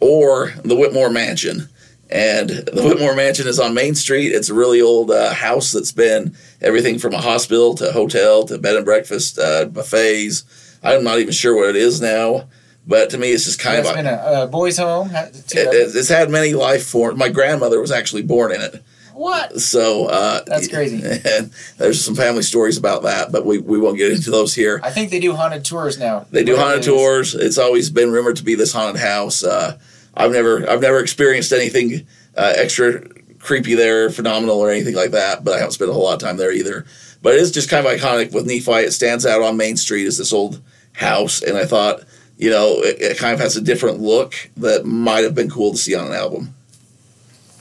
Or 0.00 0.52
the 0.64 0.76
Whitmore 0.76 1.10
Mansion. 1.10 1.68
And 2.10 2.50
the 2.50 2.82
Whitmore 2.84 3.14
Mansion 3.14 3.46
is 3.46 3.58
on 3.58 3.72
Main 3.72 3.94
Street. 3.94 4.32
It's 4.32 4.50
a 4.50 4.54
really 4.54 4.82
old 4.82 5.10
uh, 5.10 5.32
house 5.32 5.72
that's 5.72 5.92
been 5.92 6.36
everything 6.60 6.98
from 6.98 7.14
a 7.14 7.20
hospital 7.20 7.74
to 7.76 7.92
hotel 7.92 8.44
to 8.44 8.58
bed 8.58 8.76
and 8.76 8.84
breakfast, 8.84 9.38
uh, 9.38 9.64
buffets. 9.64 10.44
I'm 10.82 11.04
not 11.04 11.20
even 11.20 11.32
sure 11.32 11.56
what 11.56 11.70
it 11.70 11.76
is 11.76 12.00
now. 12.00 12.48
But 12.86 13.10
to 13.10 13.18
me, 13.18 13.30
it's 13.30 13.44
just 13.44 13.60
kind 13.60 13.78
it's 13.78 13.88
of 13.88 13.94
been 13.94 14.06
a, 14.06 14.42
a 14.42 14.46
boys' 14.46 14.78
home. 14.78 15.10
It, 15.12 15.52
it's 15.52 16.08
had 16.08 16.30
many 16.30 16.52
life 16.52 16.84
forms. 16.84 17.16
My 17.18 17.28
grandmother 17.28 17.80
was 17.80 17.92
actually 17.92 18.22
born 18.22 18.52
in 18.52 18.60
it. 18.60 18.82
What? 19.14 19.60
So 19.60 20.06
uh, 20.06 20.42
that's 20.46 20.68
crazy. 20.68 20.96
And 21.24 21.52
there's 21.78 22.04
some 22.04 22.14
family 22.14 22.42
stories 22.42 22.76
about 22.76 23.02
that, 23.04 23.30
but 23.30 23.44
we, 23.46 23.58
we 23.58 23.78
won't 23.78 23.98
get 23.98 24.12
into 24.12 24.30
those 24.30 24.54
here. 24.54 24.80
I 24.82 24.90
think 24.90 25.10
they 25.10 25.20
do 25.20 25.34
haunted 25.34 25.64
tours 25.64 25.98
now. 25.98 26.26
They 26.30 26.44
do 26.44 26.56
haunted 26.56 26.82
tours. 26.82 27.34
It's 27.34 27.58
always 27.58 27.90
been 27.90 28.10
rumored 28.10 28.36
to 28.36 28.44
be 28.44 28.54
this 28.54 28.72
haunted 28.72 29.00
house. 29.00 29.44
Uh, 29.44 29.78
I've 30.14 30.32
never 30.32 30.68
I've 30.68 30.80
never 30.80 30.98
experienced 30.98 31.52
anything 31.52 32.06
uh, 32.36 32.52
extra 32.56 33.06
creepy 33.38 33.74
there, 33.74 34.10
phenomenal 34.10 34.58
or 34.58 34.70
anything 34.70 34.94
like 34.94 35.10
that. 35.12 35.44
But 35.44 35.54
I 35.54 35.58
haven't 35.58 35.72
spent 35.72 35.90
a 35.90 35.94
whole 35.94 36.04
lot 36.04 36.14
of 36.14 36.20
time 36.20 36.36
there 36.36 36.52
either. 36.52 36.84
But 37.22 37.34
it 37.34 37.40
is 37.40 37.52
just 37.52 37.70
kind 37.70 37.86
of 37.86 37.92
iconic 37.92 38.32
with 38.32 38.46
Nephi. 38.46 38.84
It 38.86 38.92
stands 38.92 39.24
out 39.24 39.42
on 39.42 39.56
Main 39.56 39.76
Street 39.76 40.06
as 40.06 40.18
this 40.18 40.32
old 40.32 40.60
house, 40.94 41.42
and 41.42 41.56
I 41.56 41.64
thought 41.64 42.02
you 42.42 42.50
know, 42.50 42.80
it, 42.82 43.00
it, 43.00 43.18
kind 43.18 43.32
of 43.32 43.38
has 43.38 43.56
a 43.56 43.60
different 43.60 44.00
look 44.00 44.34
that 44.56 44.84
might 44.84 45.22
have 45.22 45.32
been 45.32 45.48
cool 45.48 45.70
to 45.70 45.76
see 45.78 45.94
on 45.94 46.08
an 46.08 46.12
album. 46.12 46.52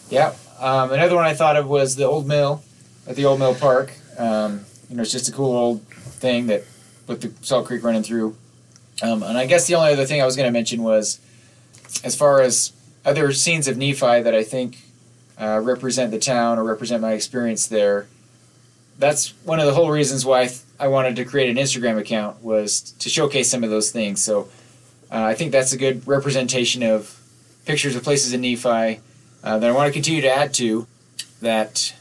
Yeah. 0.10 0.34
Um, 0.60 0.91
another 0.91 1.15
one 1.15 1.24
I 1.24 1.36
thought 1.36 1.56
of 1.56 1.67
was 1.67 1.98
the 1.98 2.06
Old 2.06 2.28
Mill 2.28 2.63
at 3.06 3.15
the 3.15 3.26
Old 3.26 3.38
Mill 3.38 3.54
Park. 3.54 3.94
Um, 4.17 4.65
you 4.89 4.96
know, 4.96 5.04
it's 5.04 5.12
just 5.12 5.30
a 5.30 5.32
cool 5.32 5.56
old 5.56 5.84
thing 5.84 6.48
that 6.48 6.63
with 7.06 7.22
the 7.22 7.46
Salt 7.46 7.67
Creek 7.67 7.84
running 7.84 8.02
through. 8.02 8.36
Um, 9.04 9.22
and 9.22 9.38
I 9.38 9.46
guess 9.46 9.67
the 9.67 9.76
only 9.76 9.94
other 9.94 10.08
thing 10.08 10.20
I 10.20 10.26
was 10.26 10.36
going 10.36 10.48
to 10.48 10.52
mention 10.52 10.82
was, 10.82 11.20
as 12.04 12.15
far 12.15 12.41
as 12.41 12.74
other 13.06 13.32
scenes 13.34 13.67
of 13.67 13.78
Nephi 13.78 14.22
that 14.22 14.34
I 14.34 14.44
think 14.44 14.80
uh, 15.39 15.60
represent 15.63 16.10
the 16.10 16.20
town 16.20 16.58
or 16.58 16.63
represent 16.63 17.04
my 17.04 17.12
experience 17.12 17.67
there. 17.67 18.08
That's 18.98 19.36
one 19.44 19.60
of 19.60 19.67
the 19.67 19.74
whole 19.74 19.91
reasons 19.91 20.26
why 20.26 20.41
I, 20.41 20.48
th- 20.48 20.62
I 20.80 20.88
wanted 20.88 21.15
to 21.17 21.26
create 21.26 21.56
an 21.56 21.58
Instagram 21.58 22.00
account 22.00 22.44
was 22.44 22.82
to 22.82 23.10
showcase 23.10 23.50
some 23.50 23.63
of 23.63 23.70
those 23.70 23.91
things. 23.91 24.24
So 24.24 24.50
uh, 25.12 25.24
I 25.24 25.34
think 25.34 25.52
that's 25.52 25.74
a 25.74 25.78
good 25.78 26.08
representation 26.08 26.84
of 26.84 27.19
pictures 27.65 27.95
of 27.95 28.04
places 28.04 28.34
in 28.34 28.41
Nephi 28.41 29.00
uh, 29.43 29.58
that 29.60 29.69
I 29.69 29.71
want 29.71 29.88
to 29.88 29.93
continue 29.93 30.21
to 30.21 30.34
add 30.34 30.54
to 30.56 30.88
that 31.41 31.93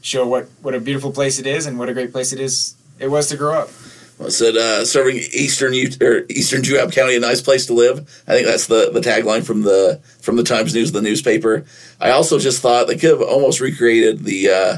show 0.00 0.26
what, 0.26 0.48
what 0.60 0.74
a 0.74 0.80
beautiful 0.80 1.12
place 1.12 1.38
it 1.38 1.46
is 1.46 1.66
and 1.66 1.78
what 1.78 1.88
a 1.88 1.94
great 1.94 2.12
place 2.12 2.32
it 2.32 2.40
is 2.40 2.74
it 2.98 3.10
was 3.10 3.28
to 3.28 3.36
grow 3.36 3.54
up. 3.54 3.70
Well, 4.18 4.28
it 4.28 4.32
said 4.32 4.56
uh, 4.56 4.84
serving 4.84 5.16
Eastern 5.16 5.74
or 6.00 6.24
Eastern 6.28 6.62
Juab 6.62 6.92
County 6.92 7.16
a 7.16 7.20
nice 7.20 7.40
place 7.40 7.66
to 7.66 7.72
live. 7.72 8.00
I 8.28 8.34
think 8.34 8.46
that's 8.46 8.66
the, 8.66 8.90
the 8.92 9.00
tagline 9.00 9.44
from 9.44 9.62
the 9.62 10.00
from 10.20 10.36
the 10.36 10.44
Times 10.44 10.74
News, 10.74 10.92
the 10.92 11.02
newspaper. 11.02 11.64
I 12.00 12.10
also 12.10 12.38
just 12.38 12.62
thought 12.62 12.86
they 12.86 12.96
could 12.96 13.10
have 13.10 13.22
almost 13.22 13.60
recreated 13.60 14.24
the 14.24 14.48
uh, 14.48 14.76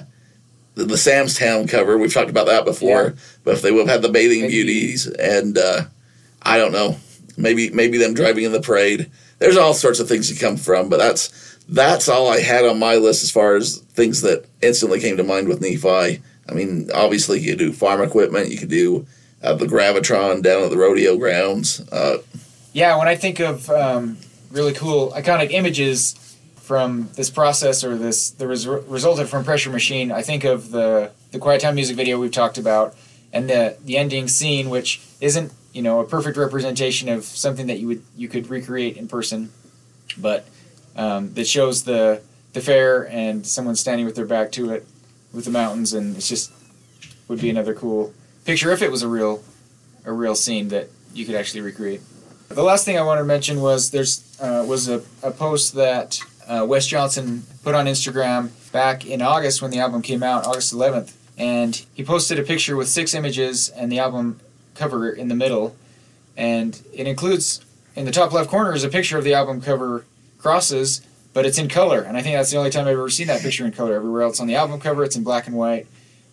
the, 0.76 0.84
the 0.84 0.96
Sam's 0.96 1.36
Town 1.36 1.66
cover. 1.66 1.98
We've 1.98 2.14
talked 2.14 2.30
about 2.30 2.46
that 2.46 2.64
before, 2.64 3.04
yeah. 3.04 3.22
but 3.42 3.54
if 3.54 3.62
they 3.62 3.70
would 3.70 3.86
have 3.86 3.96
had 3.96 4.02
the 4.02 4.08
bathing 4.08 4.48
beauties 4.48 5.06
and 5.06 5.58
uh, 5.58 5.82
I 6.42 6.56
don't 6.56 6.72
know, 6.72 6.96
maybe 7.36 7.70
maybe 7.70 7.98
them 7.98 8.14
driving 8.14 8.44
in 8.44 8.52
the 8.52 8.60
parade. 8.60 9.10
There's 9.38 9.56
all 9.56 9.74
sorts 9.74 10.00
of 10.00 10.08
things 10.08 10.32
to 10.32 10.38
come 10.38 10.56
from, 10.56 10.88
but 10.88 10.98
that's 10.98 11.58
that's 11.68 12.08
all 12.08 12.28
I 12.28 12.40
had 12.40 12.64
on 12.64 12.78
my 12.78 12.96
list 12.96 13.22
as 13.22 13.30
far 13.30 13.56
as 13.56 13.78
things 13.78 14.20
that 14.22 14.46
instantly 14.62 15.00
came 15.00 15.16
to 15.16 15.24
mind 15.24 15.48
with 15.48 15.60
Nephi. 15.60 16.22
I 16.48 16.52
mean, 16.52 16.90
obviously 16.94 17.40
you 17.40 17.50
could 17.50 17.58
do 17.58 17.72
farm 17.72 18.02
equipment, 18.02 18.50
you 18.50 18.58
could 18.58 18.68
do 18.68 19.06
uh, 19.42 19.54
the 19.54 19.66
gravitron 19.66 20.42
down 20.42 20.62
at 20.62 20.70
the 20.70 20.76
rodeo 20.76 21.16
grounds. 21.16 21.80
Uh, 21.90 22.18
yeah, 22.72 22.96
when 22.98 23.08
I 23.08 23.16
think 23.16 23.40
of 23.40 23.70
um, 23.70 24.18
really 24.50 24.72
cool 24.72 25.10
iconic 25.12 25.52
images 25.52 26.36
from 26.56 27.10
this 27.14 27.30
process 27.30 27.84
or 27.84 27.96
this 27.96 28.30
the 28.30 28.48
res- 28.48 28.66
resulted 28.66 29.28
from 29.28 29.44
Pressure 29.44 29.70
Machine, 29.70 30.10
I 30.12 30.22
think 30.22 30.44
of 30.44 30.70
the 30.70 31.12
the 31.30 31.38
Quiet 31.38 31.60
Town 31.60 31.74
music 31.74 31.96
video 31.96 32.18
we've 32.18 32.32
talked 32.32 32.58
about 32.58 32.94
and 33.34 33.50
the 33.50 33.76
the 33.84 33.98
ending 33.98 34.28
scene, 34.28 34.70
which 34.70 35.02
isn't 35.20 35.52
you 35.72 35.82
know 35.82 36.00
a 36.00 36.04
perfect 36.04 36.38
representation 36.38 37.08
of 37.10 37.24
something 37.24 37.66
that 37.66 37.80
you 37.80 37.88
would 37.88 38.02
you 38.16 38.28
could 38.28 38.48
recreate 38.48 38.96
in 38.96 39.08
person, 39.08 39.52
but 40.16 40.46
um, 40.96 41.34
that 41.34 41.46
shows 41.46 41.82
the 41.82 42.22
the 42.54 42.60
fair 42.60 43.06
and 43.08 43.44
someone 43.44 43.74
standing 43.74 44.06
with 44.06 44.14
their 44.14 44.24
back 44.24 44.52
to 44.52 44.70
it 44.72 44.86
with 45.32 45.44
the 45.44 45.50
mountains, 45.50 45.92
and 45.92 46.16
it's 46.16 46.28
just 46.28 46.52
would 47.26 47.40
be 47.40 47.50
another 47.50 47.74
cool 47.74 48.14
picture 48.44 48.70
if 48.70 48.80
it 48.80 48.90
was 48.90 49.02
a 49.02 49.08
real 49.08 49.42
a 50.06 50.12
real 50.12 50.36
scene 50.36 50.68
that 50.68 50.88
you 51.12 51.26
could 51.26 51.34
actually 51.34 51.60
recreate. 51.60 52.00
The 52.48 52.62
last 52.62 52.84
thing 52.84 52.96
I 52.96 53.02
wanted 53.02 53.22
to 53.22 53.26
mention 53.26 53.60
was 53.60 53.90
there's 53.90 54.38
uh, 54.40 54.64
was 54.66 54.88
a, 54.88 55.02
a 55.24 55.32
post 55.32 55.74
that 55.74 56.20
uh, 56.46 56.64
Wes 56.68 56.86
Johnson 56.86 57.42
put 57.64 57.74
on 57.74 57.86
Instagram 57.86 58.50
back 58.70 59.06
in 59.06 59.22
August 59.22 59.60
when 59.60 59.72
the 59.72 59.78
album 59.78 60.02
came 60.02 60.22
out, 60.22 60.46
August 60.46 60.72
11th, 60.72 61.14
and 61.36 61.84
he 61.94 62.04
posted 62.04 62.38
a 62.38 62.42
picture 62.42 62.76
with 62.76 62.88
six 62.88 63.14
images 63.14 63.68
and 63.68 63.90
the 63.90 63.98
album 63.98 64.40
cover 64.74 65.10
in 65.10 65.28
the 65.28 65.34
middle, 65.34 65.76
and 66.36 66.82
it 66.92 67.06
includes 67.06 67.64
in 67.96 68.04
the 68.04 68.10
top 68.10 68.32
left 68.32 68.50
corner 68.50 68.74
is 68.74 68.84
a 68.84 68.88
picture 68.88 69.18
of 69.18 69.24
the 69.24 69.34
album 69.34 69.60
cover 69.60 70.04
crosses, 70.38 71.00
but 71.32 71.46
it's 71.46 71.58
in 71.58 71.68
color, 71.68 72.00
and 72.00 72.16
I 72.16 72.22
think 72.22 72.36
that's 72.36 72.50
the 72.50 72.58
only 72.58 72.70
time 72.70 72.86
I've 72.86 72.94
ever 72.94 73.10
seen 73.10 73.26
that 73.28 73.42
picture 73.42 73.64
in 73.64 73.72
color. 73.72 73.94
Everywhere 73.94 74.22
else 74.22 74.40
on 74.40 74.46
the 74.46 74.56
album 74.56 74.80
cover, 74.80 75.04
it's 75.04 75.16
in 75.16 75.24
black 75.24 75.46
and 75.46 75.56
white, 75.56 75.86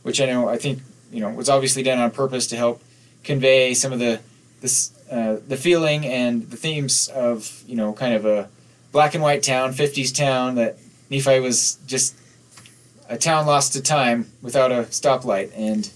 which 0.04 0.22
I 0.22 0.26
know 0.26 0.48
I 0.48 0.58
think 0.58 0.82
you 1.12 1.22
know 1.22 1.30
was 1.30 1.50
obviously 1.50 1.84
done 1.84 2.00
on 2.00 2.12
purpose 2.12 2.48
to 2.48 2.56
help 2.56 2.82
convey 3.24 3.74
some 3.74 3.94
of 3.94 4.00
the 4.00 4.20
this 4.62 4.92
uh, 5.12 5.38
the 5.48 5.58
feeling 5.58 6.06
and 6.06 6.50
the 6.50 6.58
themes 6.58 7.10
of 7.10 7.64
you 7.68 7.76
know 7.76 7.94
kind 7.94 8.14
of 8.14 8.26
a 8.26 8.50
black 8.92 9.14
and 9.14 9.24
white 9.24 9.44
town, 9.44 9.74
50s 9.74 10.14
town 10.16 10.56
that 10.56 10.78
Nephi 11.10 11.40
was 11.40 11.76
just 11.88 12.16
a 13.12 13.18
town 13.18 13.46
lost 13.46 13.74
to 13.74 13.82
time 13.82 14.32
without 14.42 14.72
a 14.72 14.84
stoplight, 14.84 15.52
and 15.56 15.92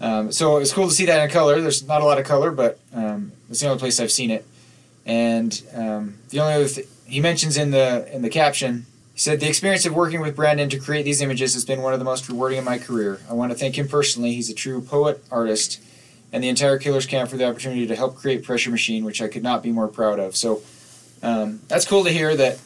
um, 0.00 0.32
so 0.32 0.56
it 0.56 0.60
was 0.60 0.72
cool 0.72 0.88
to 0.88 0.94
see 0.94 1.04
that 1.06 1.22
in 1.22 1.28
color. 1.28 1.60
There's 1.60 1.86
not 1.86 2.02
a 2.02 2.04
lot 2.04 2.18
of 2.18 2.24
color, 2.24 2.52
but 2.52 2.78
um, 2.94 3.32
it's 3.50 3.60
the 3.60 3.66
only 3.66 3.80
place 3.80 3.98
I've 3.98 4.12
seen 4.12 4.30
it. 4.30 4.46
And 5.04 5.60
um, 5.74 6.18
the 6.30 6.38
only 6.38 6.54
other 6.54 6.68
th- 6.68 6.86
he 7.04 7.20
mentions 7.20 7.56
in 7.56 7.72
the 7.72 8.08
in 8.14 8.22
the 8.22 8.30
caption, 8.30 8.86
he 9.12 9.18
said 9.18 9.40
the 9.40 9.48
experience 9.48 9.84
of 9.86 9.92
working 9.92 10.20
with 10.20 10.36
Brandon 10.36 10.68
to 10.70 10.78
create 10.78 11.02
these 11.02 11.20
images 11.20 11.54
has 11.54 11.64
been 11.64 11.82
one 11.82 11.92
of 11.92 11.98
the 11.98 12.04
most 12.04 12.28
rewarding 12.28 12.58
in 12.58 12.64
my 12.64 12.78
career. 12.78 13.20
I 13.28 13.32
want 13.32 13.50
to 13.50 13.58
thank 13.58 13.76
him 13.76 13.88
personally. 13.88 14.32
He's 14.32 14.48
a 14.48 14.54
true 14.54 14.80
poet 14.80 15.22
artist, 15.32 15.82
and 16.32 16.44
the 16.44 16.48
entire 16.48 16.78
Killers 16.78 17.06
camp 17.06 17.28
for 17.28 17.36
the 17.36 17.48
opportunity 17.48 17.88
to 17.88 17.96
help 17.96 18.14
create 18.16 18.44
Pressure 18.44 18.70
Machine, 18.70 19.04
which 19.04 19.20
I 19.20 19.26
could 19.26 19.42
not 19.42 19.64
be 19.64 19.72
more 19.72 19.88
proud 19.88 20.20
of. 20.20 20.36
So 20.36 20.62
um, 21.24 21.60
that's 21.66 21.86
cool 21.86 22.04
to 22.04 22.10
hear 22.10 22.36
that 22.36 22.60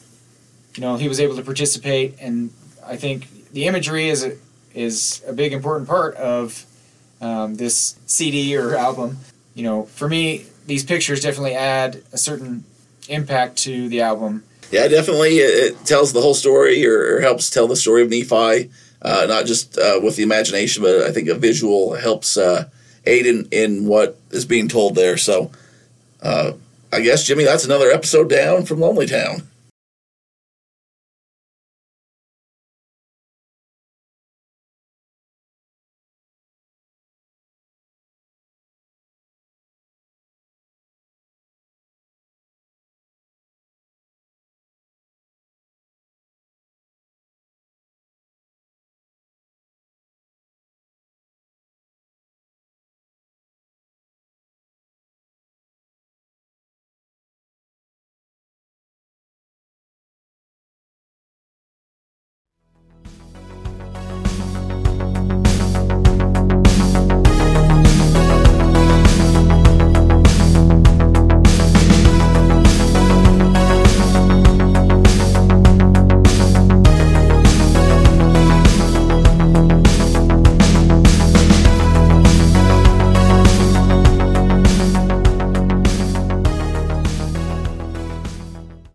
you 0.75 0.81
know 0.81 0.97
he 0.97 1.07
was 1.07 1.19
able 1.19 1.35
to 1.35 1.43
participate, 1.43 2.15
and 2.19 2.51
I 2.85 2.95
think 2.95 3.27
the 3.51 3.65
imagery 3.65 4.09
is 4.09 4.23
a, 4.23 4.37
is 4.73 5.23
a 5.27 5.33
big 5.33 5.53
important 5.53 5.87
part 5.87 6.15
of 6.15 6.65
um, 7.21 7.55
this 7.55 7.97
CD 8.05 8.55
or 8.57 8.75
album. 8.75 9.17
You 9.55 9.63
know, 9.63 9.83
for 9.83 10.07
me, 10.07 10.45
these 10.65 10.83
pictures 10.83 11.21
definitely 11.21 11.55
add 11.55 12.03
a 12.13 12.17
certain 12.17 12.63
impact 13.09 13.57
to 13.59 13.89
the 13.89 14.01
album. 14.01 14.43
Yeah, 14.71 14.87
definitely. 14.87 15.37
It, 15.37 15.85
tells 15.85 16.11
the 16.11 16.21
whole 16.21 16.33
story 16.33 16.85
or, 16.85 17.15
or, 17.15 17.21
helps 17.21 17.49
tell 17.49 17.67
the 17.67 17.77
story 17.77 18.01
of 18.01 18.09
Nephi, 18.09 18.69
uh, 19.01 19.25
not 19.27 19.45
just 19.45 19.77
uh, 19.77 19.99
with 20.03 20.17
the 20.17 20.23
imagination, 20.23 20.83
but 20.83 21.01
I 21.03 21.11
think 21.11 21.29
a 21.29 21.35
visual 21.35 21.95
helps 21.95 22.35
uh, 22.35 22.67
aid 23.05 23.25
in, 23.25 23.47
in 23.51 23.85
what 23.87 24.19
is 24.31 24.43
being 24.45 24.67
told 24.67 24.95
there. 24.95 25.15
So 25.15 25.51
uh, 26.21 26.53
I 26.91 27.01
guess, 27.01 27.25
Jimmy, 27.25 27.43
that's 27.43 27.65
another 27.65 27.89
episode 27.91 28.29
down 28.29 28.65
from 28.65 28.79
Lonely 28.79 29.07
Town. 29.07 29.43